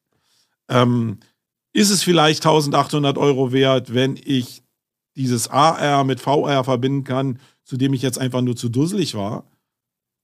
[0.70, 1.20] Ähm,
[1.74, 4.64] ist es vielleicht 1800 Euro wert, wenn ich
[5.16, 9.46] dieses AR mit VR verbinden kann zu dem ich jetzt einfach nur zu dusselig war,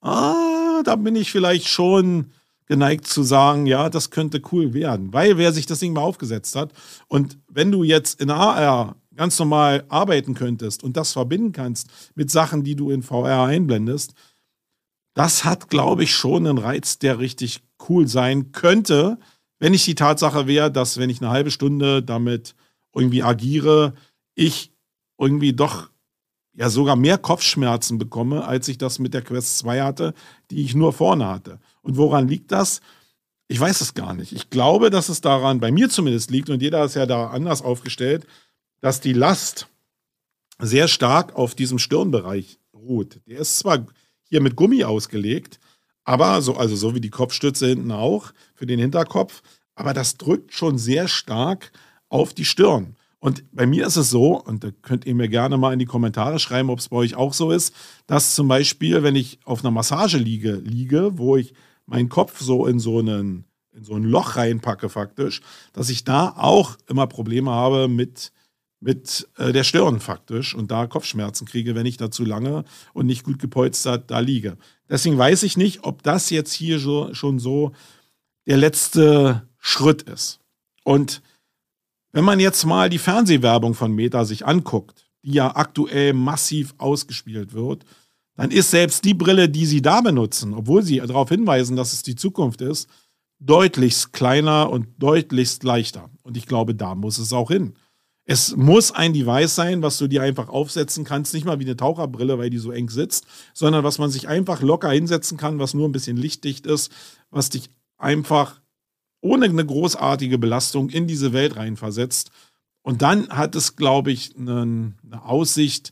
[0.01, 2.31] ah, da bin ich vielleicht schon
[2.65, 5.13] geneigt zu sagen, ja, das könnte cool werden.
[5.13, 6.73] Weil wer sich das Ding mal aufgesetzt hat
[7.07, 12.29] und wenn du jetzt in AR ganz normal arbeiten könntest und das verbinden kannst mit
[12.31, 14.13] Sachen, die du in VR einblendest,
[15.13, 19.17] das hat, glaube ich, schon einen Reiz, der richtig cool sein könnte,
[19.59, 22.55] wenn nicht die Tatsache wäre, dass wenn ich eine halbe Stunde damit
[22.93, 23.93] irgendwie agiere,
[24.35, 24.73] ich
[25.17, 25.89] irgendwie doch
[26.53, 30.13] ja sogar mehr Kopfschmerzen bekomme, als ich das mit der Quest 2 hatte,
[30.51, 31.59] die ich nur vorne hatte.
[31.81, 32.81] Und woran liegt das?
[33.47, 34.31] Ich weiß es gar nicht.
[34.31, 37.61] Ich glaube, dass es daran, bei mir zumindest liegt, und jeder ist ja da anders
[37.61, 38.25] aufgestellt,
[38.85, 39.67] dass die Last
[40.59, 43.19] sehr stark auf diesem Stirnbereich ruht.
[43.25, 43.83] Der ist zwar
[44.25, 45.59] hier mit Gummi ausgelegt,
[46.03, 49.41] aber so, also so wie die Kopfstütze hinten auch für den Hinterkopf,
[49.73, 51.71] aber das drückt schon sehr stark
[52.09, 52.95] auf die Stirn.
[53.17, 55.85] Und bei mir ist es so, und da könnt ihr mir gerne mal in die
[55.85, 57.73] Kommentare schreiben, ob es bei euch auch so ist,
[58.05, 61.55] dass zum Beispiel, wenn ich auf einer Massage liege, liege, wo ich
[61.87, 65.41] meinen Kopf so in so einen in so ein Loch reinpacke faktisch,
[65.73, 68.31] dass ich da auch immer Probleme habe mit,
[68.85, 73.07] mit äh, der Stirn faktisch und da Kopfschmerzen kriege, wenn ich da zu lange und
[73.07, 74.57] nicht gut gepolstert da liege.
[74.87, 77.71] Deswegen weiß ich nicht, ob das jetzt hier so, schon so
[78.45, 80.39] der letzte Schritt ist.
[80.83, 81.23] Und
[82.11, 87.53] wenn man jetzt mal die Fernsehwerbung von Meta sich anguckt, die ja aktuell massiv ausgespielt
[87.53, 87.85] wird,
[88.35, 92.03] dann ist selbst die Brille, die sie da benutzen, obwohl sie darauf hinweisen, dass es
[92.03, 92.87] die Zukunft ist,
[93.39, 96.11] deutlichst kleiner und deutlichst leichter.
[96.21, 97.73] Und ich glaube, da muss es auch hin.
[98.27, 101.77] Es muss ein Device sein, was du dir einfach aufsetzen kannst, nicht mal wie eine
[101.77, 105.75] Taucherbrille, weil die so eng sitzt, sondern was man sich einfach locker hinsetzen kann, was
[105.75, 106.91] nur ein bisschen lichtdicht ist,
[107.29, 108.59] was dich einfach
[109.21, 112.31] ohne eine großartige Belastung in diese Welt reinversetzt.
[112.81, 115.91] Und dann hat es, glaube ich, eine, Aussicht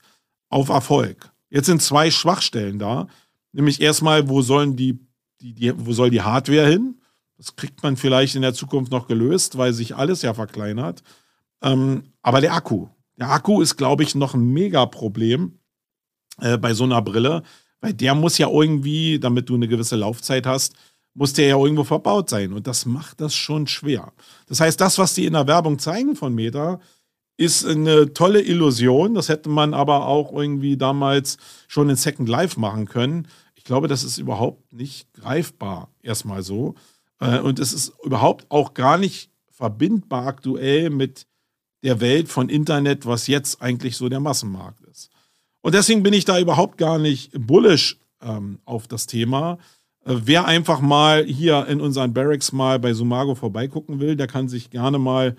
[0.50, 1.32] auf Erfolg.
[1.50, 3.08] Jetzt sind zwei Schwachstellen da.
[3.52, 5.00] Nämlich erstmal, wo sollen die,
[5.42, 7.00] die, die, wo soll die Hardware hin?
[7.38, 11.04] Das kriegt man vielleicht in der Zukunft noch gelöst, weil sich alles ja verkleinert.
[11.64, 12.88] Ähm, aber der Akku.
[13.18, 15.60] Der Akku ist, glaube ich, noch ein Mega-Problem
[16.42, 17.44] äh, bei so einer Brille,
[17.82, 20.76] weil der muss ja irgendwie, damit du eine gewisse Laufzeit hast,
[21.14, 22.54] muss der ja irgendwo verbaut sein.
[22.54, 24.14] Und das macht das schon schwer.
[24.48, 26.80] Das heißt, das, was die in der Werbung zeigen von Meta,
[27.38, 29.14] ist eine tolle Illusion.
[29.14, 33.28] Das hätte man aber auch irgendwie damals schon in Second Life machen können.
[33.56, 36.76] Ich glaube, das ist überhaupt nicht greifbar, erstmal so.
[37.20, 41.26] Äh, und es ist überhaupt auch gar nicht verbindbar aktuell mit
[41.84, 45.10] der Welt von Internet, was jetzt eigentlich so der Massenmarkt ist.
[45.62, 49.58] Und deswegen bin ich da überhaupt gar nicht bullish ähm, auf das Thema.
[50.06, 54.48] Äh, wer einfach mal hier in unseren Barracks mal bei Sumago vorbeigucken will, der kann
[54.50, 55.36] sich gerne mal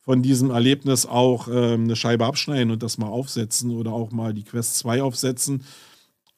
[0.00, 4.32] von diesem Erlebnis auch ähm, eine Scheibe abschneiden und das mal aufsetzen oder auch mal
[4.32, 5.64] die Quest 2 aufsetzen.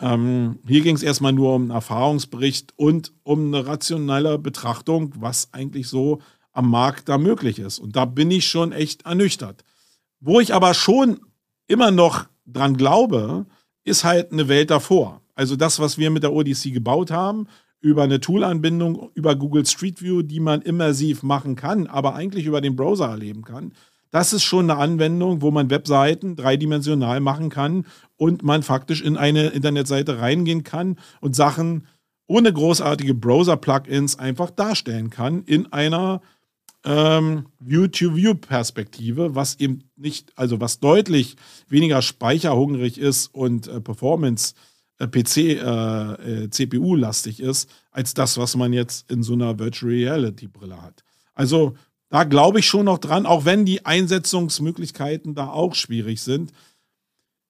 [0.01, 5.53] Ähm, hier ging es erstmal nur um einen Erfahrungsbericht und um eine rationelle Betrachtung, was
[5.53, 6.21] eigentlich so
[6.59, 7.79] am Markt da möglich ist.
[7.79, 9.63] Und da bin ich schon echt ernüchtert.
[10.19, 11.21] Wo ich aber schon
[11.69, 13.47] immer noch dran glaube,
[13.85, 15.23] ist halt eine Welt davor.
[15.37, 17.47] Also das, was wir mit der Odyssey gebaut haben,
[17.81, 22.61] über eine Tool-Anbindung, über Google Street View, die man immersiv machen kann, aber eigentlich über
[22.61, 23.73] den Browser erleben kann.
[24.11, 29.17] Das ist schon eine Anwendung, wo man Webseiten dreidimensional machen kann und man faktisch in
[29.17, 31.87] eine Internetseite reingehen kann und Sachen
[32.27, 36.21] ohne großartige Browser-Plugins einfach darstellen kann in einer
[36.85, 41.37] ähm, View-to-View-Perspektive, was eben nicht, also was deutlich
[41.69, 44.55] weniger speicherhungrig ist und äh, Performance
[44.99, 49.93] äh, PC, äh, äh CPU-lastig ist, als das, was man jetzt in so einer Virtual
[49.93, 51.05] Reality-Brille hat.
[51.35, 51.75] Also
[52.11, 56.53] da glaube ich schon noch dran, auch wenn die Einsetzungsmöglichkeiten da auch schwierig sind.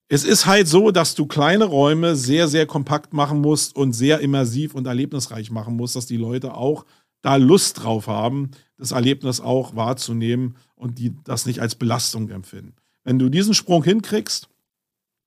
[0.09, 4.19] Es ist halt so, dass du kleine Räume sehr, sehr kompakt machen musst und sehr
[4.19, 6.85] immersiv und erlebnisreich machen musst, dass die Leute auch
[7.21, 12.75] da Lust drauf haben, das Erlebnis auch wahrzunehmen und die das nicht als Belastung empfinden.
[13.03, 14.49] Wenn du diesen Sprung hinkriegst,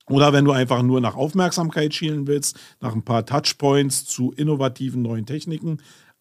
[0.09, 5.01] oder wenn du einfach nur nach Aufmerksamkeit schielen willst, nach ein paar Touchpoints zu innovativen
[5.01, 5.77] neuen Techniken,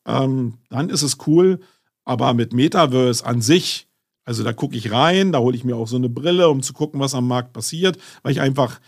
[0.06, 1.60] ähm, dann ist es cool.
[2.04, 3.88] Aber mit Metaverse an sich,
[4.24, 6.72] also da gucke ich rein, da hole ich mir auch so eine Brille, um zu
[6.72, 8.80] gucken, was am Markt passiert, weil ich einfach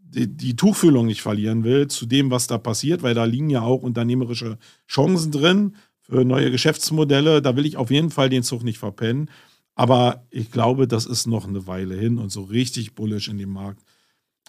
[0.00, 3.60] die, die, Tuchfühlung nicht verlieren will zu dem, was da passiert, weil da liegen ja
[3.60, 5.76] auch unternehmerische Chancen drin
[6.08, 7.42] für neue Geschäftsmodelle.
[7.42, 9.30] Da will ich auf jeden Fall den Zug nicht verpennen.
[9.74, 13.50] Aber ich glaube, das ist noch eine Weile hin und so richtig bullish in dem
[13.50, 13.82] Markt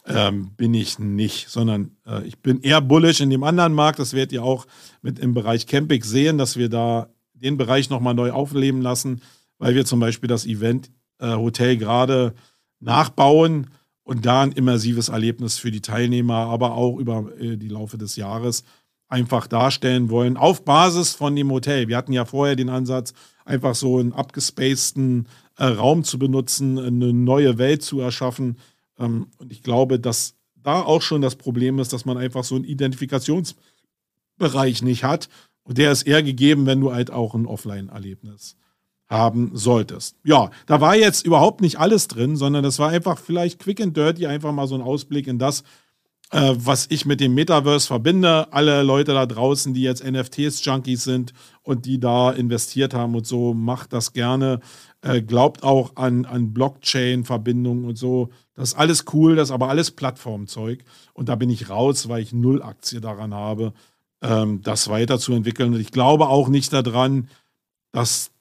[0.05, 3.99] ähm, bin ich nicht, sondern äh, ich bin eher bullish in dem anderen Markt.
[3.99, 4.65] Das werdet ihr auch
[5.01, 9.21] mit im Bereich Camping sehen, dass wir da den Bereich nochmal neu aufleben lassen,
[9.57, 12.33] weil wir zum Beispiel das Event äh, Hotel gerade
[12.79, 13.67] nachbauen
[14.03, 18.15] und da ein immersives Erlebnis für die Teilnehmer, aber auch über äh, die Laufe des
[18.15, 18.63] Jahres
[19.09, 21.87] einfach darstellen wollen, auf Basis von dem Hotel.
[21.87, 27.11] Wir hatten ja vorher den Ansatz, einfach so einen abgespaceden äh, Raum zu benutzen, eine
[27.11, 28.57] neue Welt zu erschaffen.
[28.97, 32.55] Ähm, und ich glaube, dass da auch schon das Problem ist, dass man einfach so
[32.55, 35.27] einen Identifikationsbereich nicht hat.
[35.63, 38.55] Und der ist eher gegeben, wenn du halt auch ein Offline-Erlebnis
[39.07, 40.17] haben solltest.
[40.23, 43.97] Ja, da war jetzt überhaupt nicht alles drin, sondern das war einfach vielleicht quick and
[43.97, 45.63] dirty, einfach mal so ein Ausblick in das,
[46.31, 48.51] äh, was ich mit dem Metaverse verbinde.
[48.53, 53.53] Alle Leute da draußen, die jetzt NFTs-Junkies sind und die da investiert haben und so,
[53.53, 54.59] macht das gerne.
[55.01, 58.29] Äh, glaubt auch an, an Blockchain-Verbindungen und so.
[58.53, 60.83] Das ist alles cool, das ist aber alles Plattformzeug.
[61.13, 63.73] Und da bin ich raus, weil ich null Aktie daran habe,
[64.21, 65.73] ähm, das weiterzuentwickeln.
[65.73, 67.29] Und ich glaube auch nicht daran,
[67.91, 68.31] dass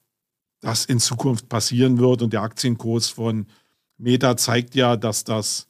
[0.61, 2.21] das in Zukunft passieren wird.
[2.21, 3.47] Und der Aktienkurs von
[3.97, 5.68] Meta zeigt ja, dass das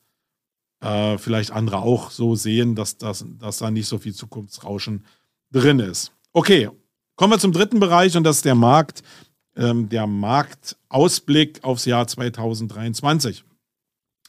[0.81, 5.05] äh, vielleicht andere auch so sehen, dass, dass, dass da nicht so viel Zukunftsrauschen
[5.51, 6.11] drin ist.
[6.33, 6.69] Okay,
[7.15, 9.03] kommen wir zum dritten Bereich und das ist der Markt
[9.55, 13.43] ähm, der Marktausblick aufs Jahr 2023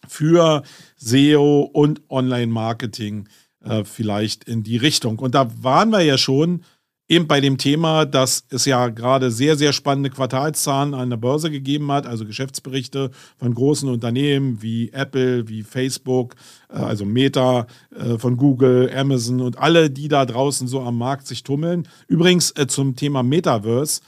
[0.09, 0.63] für
[0.97, 3.29] SEO und Online-Marketing
[3.63, 5.19] äh, vielleicht in die Richtung.
[5.19, 6.65] Und da waren wir ja schon
[7.11, 11.51] eben bei dem Thema, dass es ja gerade sehr, sehr spannende Quartalszahlen an der Börse
[11.51, 16.37] gegeben hat, also Geschäftsberichte von großen Unternehmen wie Apple, wie Facebook,
[16.69, 21.27] äh, also Meta, äh, von Google, Amazon und alle, die da draußen so am Markt
[21.27, 21.89] sich tummeln.
[22.07, 24.01] Übrigens äh, zum Thema Metaverse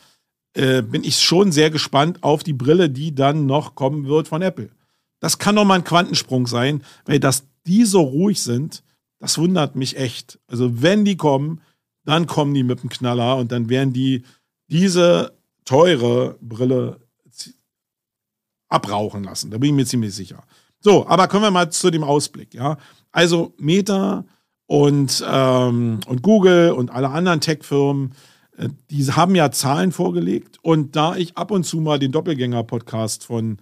[0.55, 4.69] bin ich schon sehr gespannt auf die Brille, die dann noch kommen wird von Apple.
[5.19, 8.85] Das kann noch mal ein Quantensprung sein, weil dass die so ruhig sind,
[9.19, 10.39] das wundert mich echt.
[10.49, 11.63] Also wenn die kommen,
[12.05, 14.23] dann kommen die mit dem Knaller und dann werden die
[14.69, 15.33] diese
[15.65, 17.01] teure Brille
[18.69, 19.51] abrauchen lassen.
[19.51, 20.43] Da bin ich mir ziemlich sicher.
[20.81, 22.55] So, aber kommen wir mal zu dem Ausblick.
[22.55, 22.79] Ja,
[23.13, 24.25] also Meta
[24.67, 28.15] und, ähm, und Google und alle anderen Tech-Firmen
[28.57, 33.25] äh, die haben ja Zahlen vorgelegt und da ich ab und zu mal den Doppelgänger-Podcast
[33.25, 33.59] von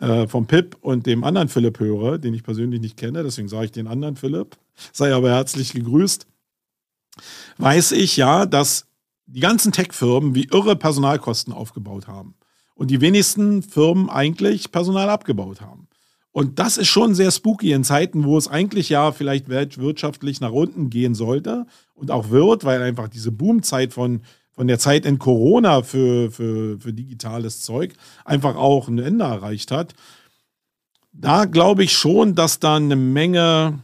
[0.00, 3.66] äh, vom Pip und dem anderen Philipp höre, den ich persönlich nicht kenne, deswegen sage
[3.66, 4.56] ich den anderen Philipp,
[4.92, 6.26] sei aber herzlich gegrüßt,
[7.58, 8.86] weiß ich ja, dass
[9.26, 12.34] die ganzen Tech-Firmen wie irre Personalkosten aufgebaut haben
[12.74, 15.88] und die wenigsten Firmen eigentlich Personal abgebaut haben.
[16.30, 20.52] Und das ist schon sehr spooky in Zeiten, wo es eigentlich ja vielleicht wirtschaftlich nach
[20.52, 24.20] unten gehen sollte und auch wird, weil einfach diese Boomzeit von,
[24.52, 27.94] von der Zeit in Corona für, für, für digitales Zeug
[28.24, 29.94] einfach auch ein Ende erreicht hat.
[31.12, 33.80] Da glaube ich schon, dass da eine Menge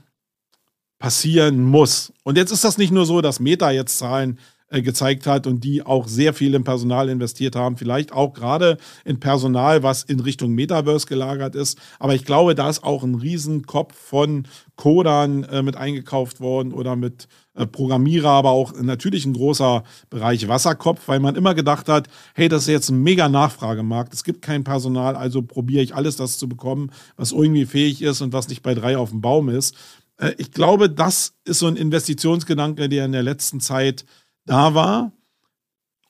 [1.04, 2.14] passieren muss.
[2.22, 4.38] Und jetzt ist das nicht nur so, dass Meta jetzt Zahlen
[4.70, 8.78] äh, gezeigt hat und die auch sehr viel in Personal investiert haben, vielleicht auch gerade
[9.04, 11.78] in Personal, was in Richtung Metaverse gelagert ist.
[11.98, 16.96] Aber ich glaube, da ist auch ein Riesenkopf von Codern äh, mit eingekauft worden oder
[16.96, 22.08] mit äh, Programmierer, aber auch natürlich ein großer Bereich Wasserkopf, weil man immer gedacht hat,
[22.34, 26.16] hey, das ist jetzt ein mega Nachfragemarkt, es gibt kein Personal, also probiere ich alles
[26.16, 29.50] das zu bekommen, was irgendwie fähig ist und was nicht bei drei auf dem Baum
[29.50, 29.76] ist.
[30.18, 34.04] Äh, ich glaube, das ist so ein Investitionsgedanke, der in der letzten Zeit
[34.46, 35.12] da war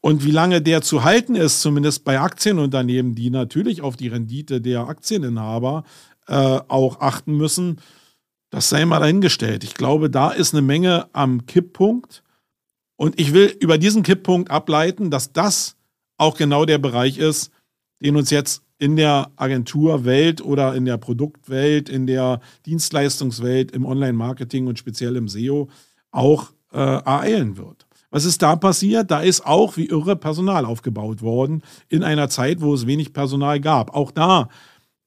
[0.05, 4.61] und wie lange der zu halten ist, zumindest bei Aktienunternehmen, die natürlich auf die Rendite
[4.61, 5.85] der Aktieninhaber
[6.27, 6.35] äh,
[6.69, 7.81] auch achten müssen,
[8.51, 9.65] das sei mal dahingestellt.
[9.65, 12.23] Ich glaube, da ist eine Menge am Kipppunkt.
[12.97, 15.75] Und ich will über diesen Kipppunkt ableiten, dass das
[16.19, 17.51] auch genau der Bereich ist,
[18.03, 24.66] den uns jetzt in der Agenturwelt oder in der Produktwelt, in der Dienstleistungswelt, im Online-Marketing
[24.66, 25.70] und speziell im SEO
[26.11, 27.87] auch äh, ereilen wird.
[28.11, 29.11] Was ist da passiert?
[29.11, 33.59] Da ist auch wie irre Personal aufgebaut worden in einer Zeit, wo es wenig Personal
[33.59, 33.95] gab.
[33.95, 34.51] Auch da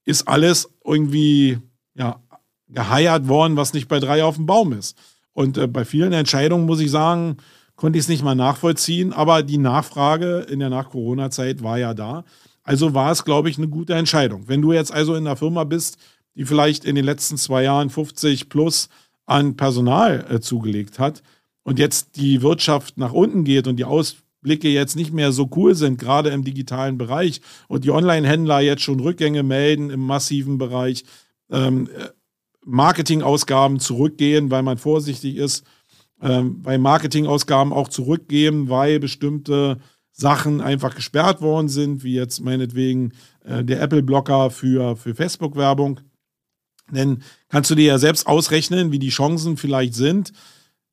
[0.05, 1.59] ist alles irgendwie
[1.93, 2.19] ja,
[2.67, 4.97] geheiert worden, was nicht bei drei auf dem Baum ist.
[5.33, 7.37] Und äh, bei vielen Entscheidungen muss ich sagen,
[7.75, 12.23] konnte ich es nicht mal nachvollziehen, aber die Nachfrage in der Nach-Corona-Zeit war ja da.
[12.67, 14.49] Also war es, glaube ich, eine gute Entscheidung.
[14.49, 15.97] Wenn du jetzt also in einer Firma bist,
[16.35, 18.89] die vielleicht in den letzten zwei Jahren 50 plus
[19.25, 21.23] an Personal äh, zugelegt hat,
[21.63, 25.75] und jetzt die Wirtschaft nach unten geht und die Ausblicke jetzt nicht mehr so cool
[25.75, 31.03] sind, gerade im digitalen Bereich und die Online-Händler jetzt schon Rückgänge melden im massiven Bereich,
[31.49, 31.89] ähm,
[32.65, 35.65] Marketingausgaben zurückgehen, weil man vorsichtig ist,
[36.21, 39.77] ähm, weil Marketingausgaben auch zurückgehen, weil bestimmte
[40.17, 43.13] Sachen einfach gesperrt worden sind, wie jetzt meinetwegen
[43.45, 45.99] äh, der Apple-Blocker für, für Facebook-Werbung.
[46.89, 50.33] Denn kannst du dir ja selbst ausrechnen, wie die Chancen vielleicht sind,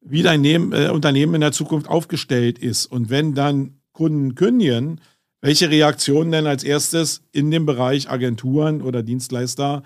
[0.03, 2.87] wie dein Nehmen, äh, Unternehmen in der Zukunft aufgestellt ist.
[2.87, 5.01] Und wenn dann Kunden kündigen,
[5.41, 9.85] welche Reaktionen denn als erstes in dem Bereich Agenturen oder Dienstleister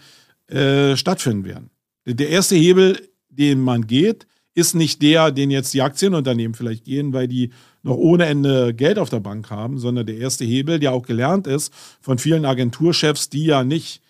[0.49, 1.71] äh, stattfinden werden.
[2.07, 7.13] Der erste Hebel, den man geht, ist nicht der, den jetzt die Aktienunternehmen vielleicht gehen,
[7.13, 7.51] weil die
[7.89, 11.47] noch ohne Ende Geld auf der Bank haben, sondern der erste Hebel, der auch gelernt
[11.47, 14.03] ist von vielen Agenturchefs, die ja nicht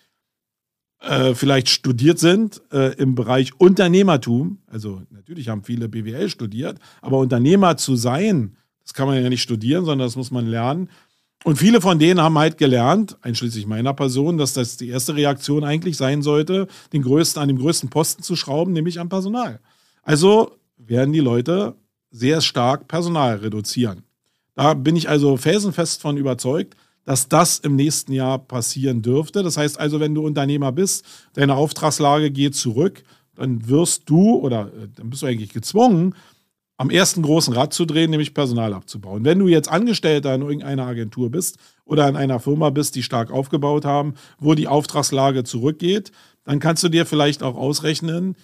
[1.01, 7.17] äh, vielleicht studiert sind äh, im Bereich Unternehmertum, also natürlich haben viele BWL studiert, aber
[7.17, 10.89] Unternehmer zu sein, das kann man ja nicht studieren, sondern das muss man lernen.
[11.45, 15.63] Und viele von denen haben halt gelernt, einschließlich meiner Person, dass das die erste Reaktion
[15.63, 19.61] eigentlich sein sollte, den größten, an dem größten Posten zu schrauben, nämlich am Personal.
[20.03, 21.75] Also werden die Leute
[22.11, 24.03] sehr stark Personal reduzieren.
[24.55, 29.41] Da bin ich also felsenfest von überzeugt, dass das im nächsten Jahr passieren dürfte.
[29.41, 33.03] Das heißt also, wenn du Unternehmer bist, deine Auftragslage geht zurück,
[33.35, 36.13] dann wirst du oder äh, dann bist du eigentlich gezwungen,
[36.77, 39.25] am ersten großen Rad zu drehen, nämlich Personal abzubauen.
[39.25, 43.31] Wenn du jetzt Angestellter in irgendeiner Agentur bist oder in einer Firma bist, die stark
[43.31, 46.11] aufgebaut haben, wo die Auftragslage zurückgeht,
[46.45, 48.35] dann kannst du dir vielleicht auch ausrechnen,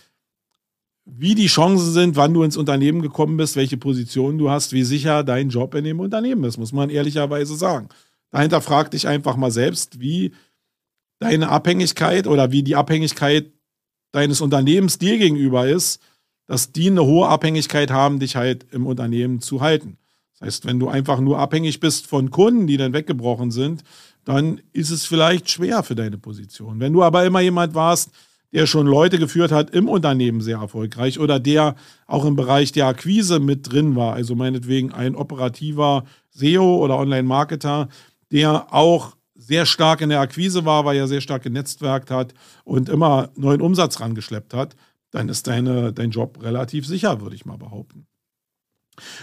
[1.06, 4.84] wie die Chancen sind, wann du ins Unternehmen gekommen bist, welche Position du hast, wie
[4.84, 7.90] sicher dein Job in dem Unternehmen ist, muss man ehrlicherweise sagen.
[8.32, 10.34] Dahinter frag dich einfach mal selbst, wie
[11.20, 13.52] deine Abhängigkeit oder wie die Abhängigkeit
[14.12, 16.02] deines Unternehmens dir gegenüber ist,
[16.48, 19.98] dass die eine hohe Abhängigkeit haben, dich halt im Unternehmen zu halten.
[20.34, 23.84] Das heißt, wenn du einfach nur abhängig bist von Kunden, die dann weggebrochen sind,
[24.26, 26.80] dann ist es vielleicht schwer für deine Position.
[26.80, 28.10] Wenn du aber immer jemand warst,
[28.56, 31.76] der schon Leute geführt hat im Unternehmen sehr erfolgreich oder der
[32.08, 37.90] auch im Bereich der Akquise mit drin war, also meinetwegen ein operativer SEO oder Online-Marketer,
[38.32, 42.34] der auch sehr stark in der Akquise war, weil er sehr stark genetzwerkt hat
[42.64, 44.78] und immer neuen Umsatz rangeschleppt hat,
[45.12, 48.08] dann ist deine, dein Job relativ sicher, würde ich mal behaupten.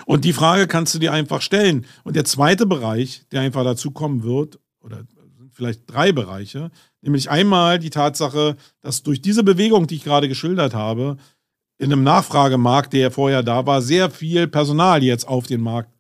[0.05, 1.87] Und die Frage kannst du dir einfach stellen.
[2.05, 5.05] Und der zweite Bereich, der einfach dazu kommen wird, oder
[5.39, 6.71] sind vielleicht drei Bereiche,
[7.03, 11.17] nämlich einmal die Tatsache, dass durch diese Bewegung, die ich gerade geschildert habe,
[11.79, 15.91] in einem Nachfragemarkt, der vorher da war, sehr viel Personal jetzt auf den Markt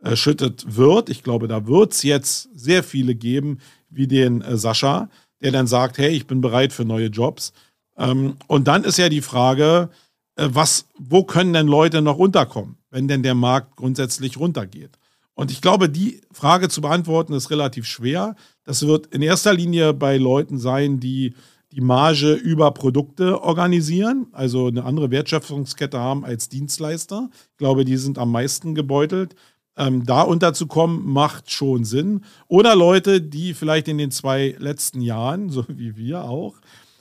[0.00, 1.08] erschüttet wird.
[1.08, 3.58] Ich glaube, da wird es jetzt sehr viele geben,
[3.88, 5.08] wie den äh, Sascha,
[5.40, 7.52] der dann sagt, hey, ich bin bereit für neue Jobs.
[7.96, 9.90] Ähm, und dann ist ja die Frage,
[10.36, 12.76] äh, was, wo können denn Leute noch unterkommen?
[12.96, 14.98] wenn denn der Markt grundsätzlich runtergeht?
[15.36, 18.34] Und ich glaube, die Frage zu beantworten ist relativ schwer.
[18.64, 21.34] Das wird in erster Linie bei Leuten sein, die
[21.72, 27.28] die Marge über Produkte organisieren, also eine andere Wertschöpfungskette haben als Dienstleister.
[27.52, 29.34] Ich glaube, die sind am meisten gebeutelt.
[29.76, 32.24] Ähm, da unterzukommen, macht schon Sinn.
[32.48, 36.54] Oder Leute, die vielleicht in den zwei letzten Jahren, so wie wir auch,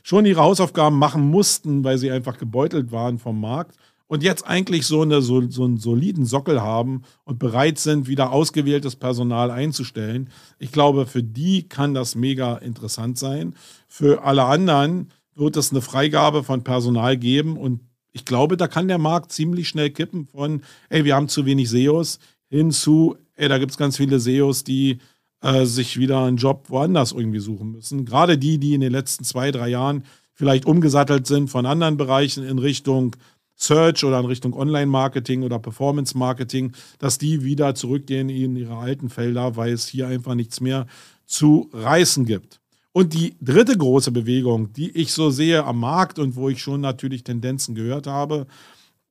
[0.03, 3.77] schon ihre Hausaufgaben machen mussten, weil sie einfach gebeutelt waren vom Markt
[4.07, 8.31] und jetzt eigentlich so, eine, so, so einen soliden Sockel haben und bereit sind, wieder
[8.31, 10.29] ausgewähltes Personal einzustellen.
[10.59, 13.55] Ich glaube, für die kann das mega interessant sein.
[13.87, 17.81] Für alle anderen wird es eine Freigabe von Personal geben und
[18.11, 21.69] ich glaube, da kann der Markt ziemlich schnell kippen von, ey, wir haben zu wenig
[21.69, 24.99] SEOs, hin zu, ey, da gibt es ganz viele SEOs, die
[25.41, 28.05] äh, sich wieder einen Job woanders irgendwie suchen müssen.
[28.05, 32.45] Gerade die, die in den letzten zwei, drei Jahren vielleicht umgesattelt sind von anderen Bereichen
[32.45, 33.15] in Richtung
[33.55, 39.55] Search oder in Richtung Online-Marketing oder Performance-Marketing, dass die wieder zurückgehen in ihre alten Felder,
[39.55, 40.87] weil es hier einfach nichts mehr
[41.25, 42.59] zu reißen gibt.
[42.91, 46.81] Und die dritte große Bewegung, die ich so sehe am Markt und wo ich schon
[46.81, 48.47] natürlich Tendenzen gehört habe,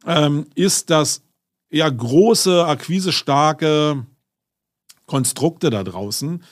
[0.07, 1.23] ähm, ist, dass
[1.71, 4.07] eher große, akquisestarke
[5.07, 6.43] Konstrukte da draußen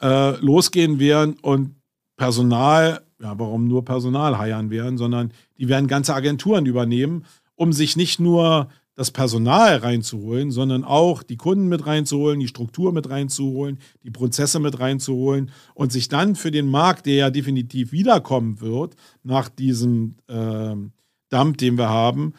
[0.00, 1.74] äh, losgehen werden und
[2.16, 7.96] Personal, ja, warum nur Personal heiern werden, sondern die werden ganze Agenturen übernehmen, um sich
[7.96, 13.78] nicht nur das Personal reinzuholen, sondern auch die Kunden mit reinzuholen, die Struktur mit reinzuholen,
[14.02, 18.96] die Prozesse mit reinzuholen und sich dann für den Markt, der ja definitiv wiederkommen wird,
[19.22, 20.74] nach diesem äh,
[21.28, 22.32] Dump, den wir haben,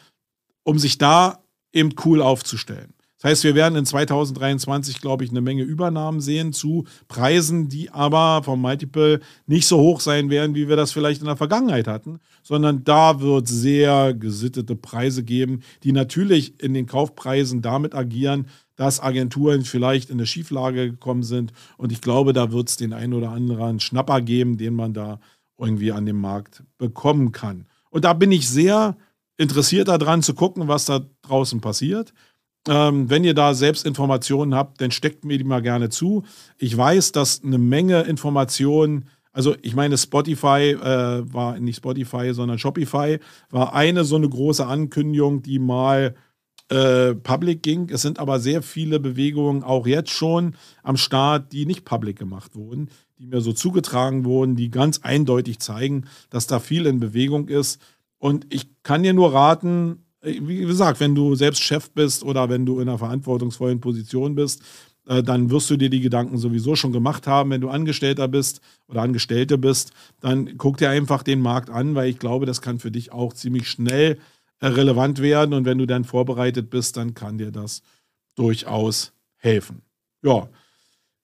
[0.64, 2.92] um sich da eben cool aufzustellen.
[3.20, 7.90] Das heißt, wir werden in 2023, glaube ich, eine Menge Übernahmen sehen zu Preisen, die
[7.90, 11.88] aber vom Multiple nicht so hoch sein werden, wie wir das vielleicht in der Vergangenheit
[11.88, 18.46] hatten, sondern da wird sehr gesittete Preise geben, die natürlich in den Kaufpreisen damit agieren,
[18.76, 21.52] dass Agenturen vielleicht in eine Schieflage gekommen sind.
[21.76, 25.18] Und ich glaube, da wird es den einen oder anderen Schnapper geben, den man da
[25.58, 27.66] irgendwie an dem Markt bekommen kann.
[27.90, 28.96] Und da bin ich sehr
[29.38, 32.12] interessiert daran zu gucken, was da draußen passiert.
[32.68, 36.24] Ähm, wenn ihr da selbst Informationen habt, dann steckt mir die mal gerne zu.
[36.58, 42.58] Ich weiß, dass eine Menge Informationen, also ich meine, Spotify äh, war nicht Spotify, sondern
[42.58, 43.18] Shopify,
[43.50, 46.14] war eine so eine große Ankündigung, die mal
[46.68, 47.88] äh, public ging.
[47.88, 52.54] Es sind aber sehr viele Bewegungen auch jetzt schon am Start, die nicht public gemacht
[52.54, 57.48] wurden, die mir so zugetragen wurden, die ganz eindeutig zeigen, dass da viel in Bewegung
[57.48, 57.80] ist.
[58.18, 62.66] Und ich kann dir nur raten, wie gesagt, wenn du selbst Chef bist oder wenn
[62.66, 64.62] du in einer verantwortungsvollen Position bist,
[65.06, 67.50] äh, dann wirst du dir die Gedanken sowieso schon gemacht haben.
[67.50, 72.10] Wenn du Angestellter bist oder Angestellte bist, dann guck dir einfach den Markt an, weil
[72.10, 74.18] ich glaube, das kann für dich auch ziemlich schnell
[74.60, 75.54] äh, relevant werden.
[75.54, 77.82] Und wenn du dann vorbereitet bist, dann kann dir das
[78.36, 79.82] durchaus helfen.
[80.22, 80.48] Ja,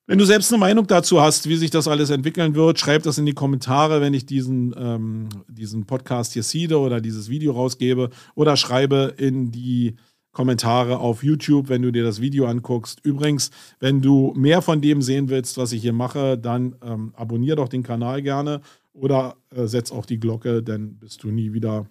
[0.07, 3.17] wenn du selbst eine Meinung dazu hast, wie sich das alles entwickeln wird, schreib das
[3.17, 8.11] in die Kommentare, wenn ich diesen, ähm, diesen Podcast hier seede oder dieses Video rausgebe.
[8.35, 9.97] Oder schreibe in die
[10.33, 13.01] Kommentare auf YouTube, wenn du dir das Video anguckst.
[13.03, 13.51] Übrigens,
[13.81, 17.69] wenn du mehr von dem sehen willst, was ich hier mache, dann ähm, abonnier doch
[17.69, 18.61] den Kanal gerne
[18.93, 21.87] oder äh, setz auch die Glocke, dann bist du nie wieder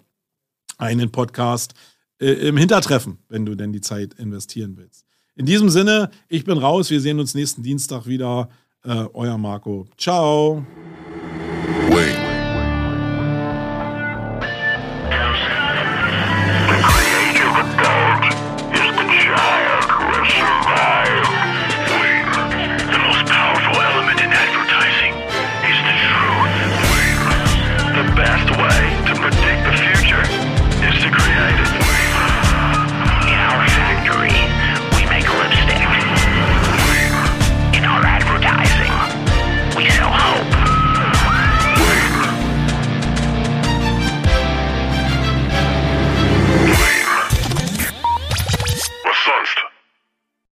[0.78, 1.74] einen Podcast
[2.20, 5.06] äh, im Hintertreffen, wenn du denn die Zeit investieren willst.
[5.36, 6.90] In diesem Sinne, ich bin raus.
[6.90, 8.50] Wir sehen uns nächsten Dienstag wieder.
[8.84, 9.88] Äh, euer Marco.
[9.98, 10.66] Ciao.
[11.90, 12.23] Wait.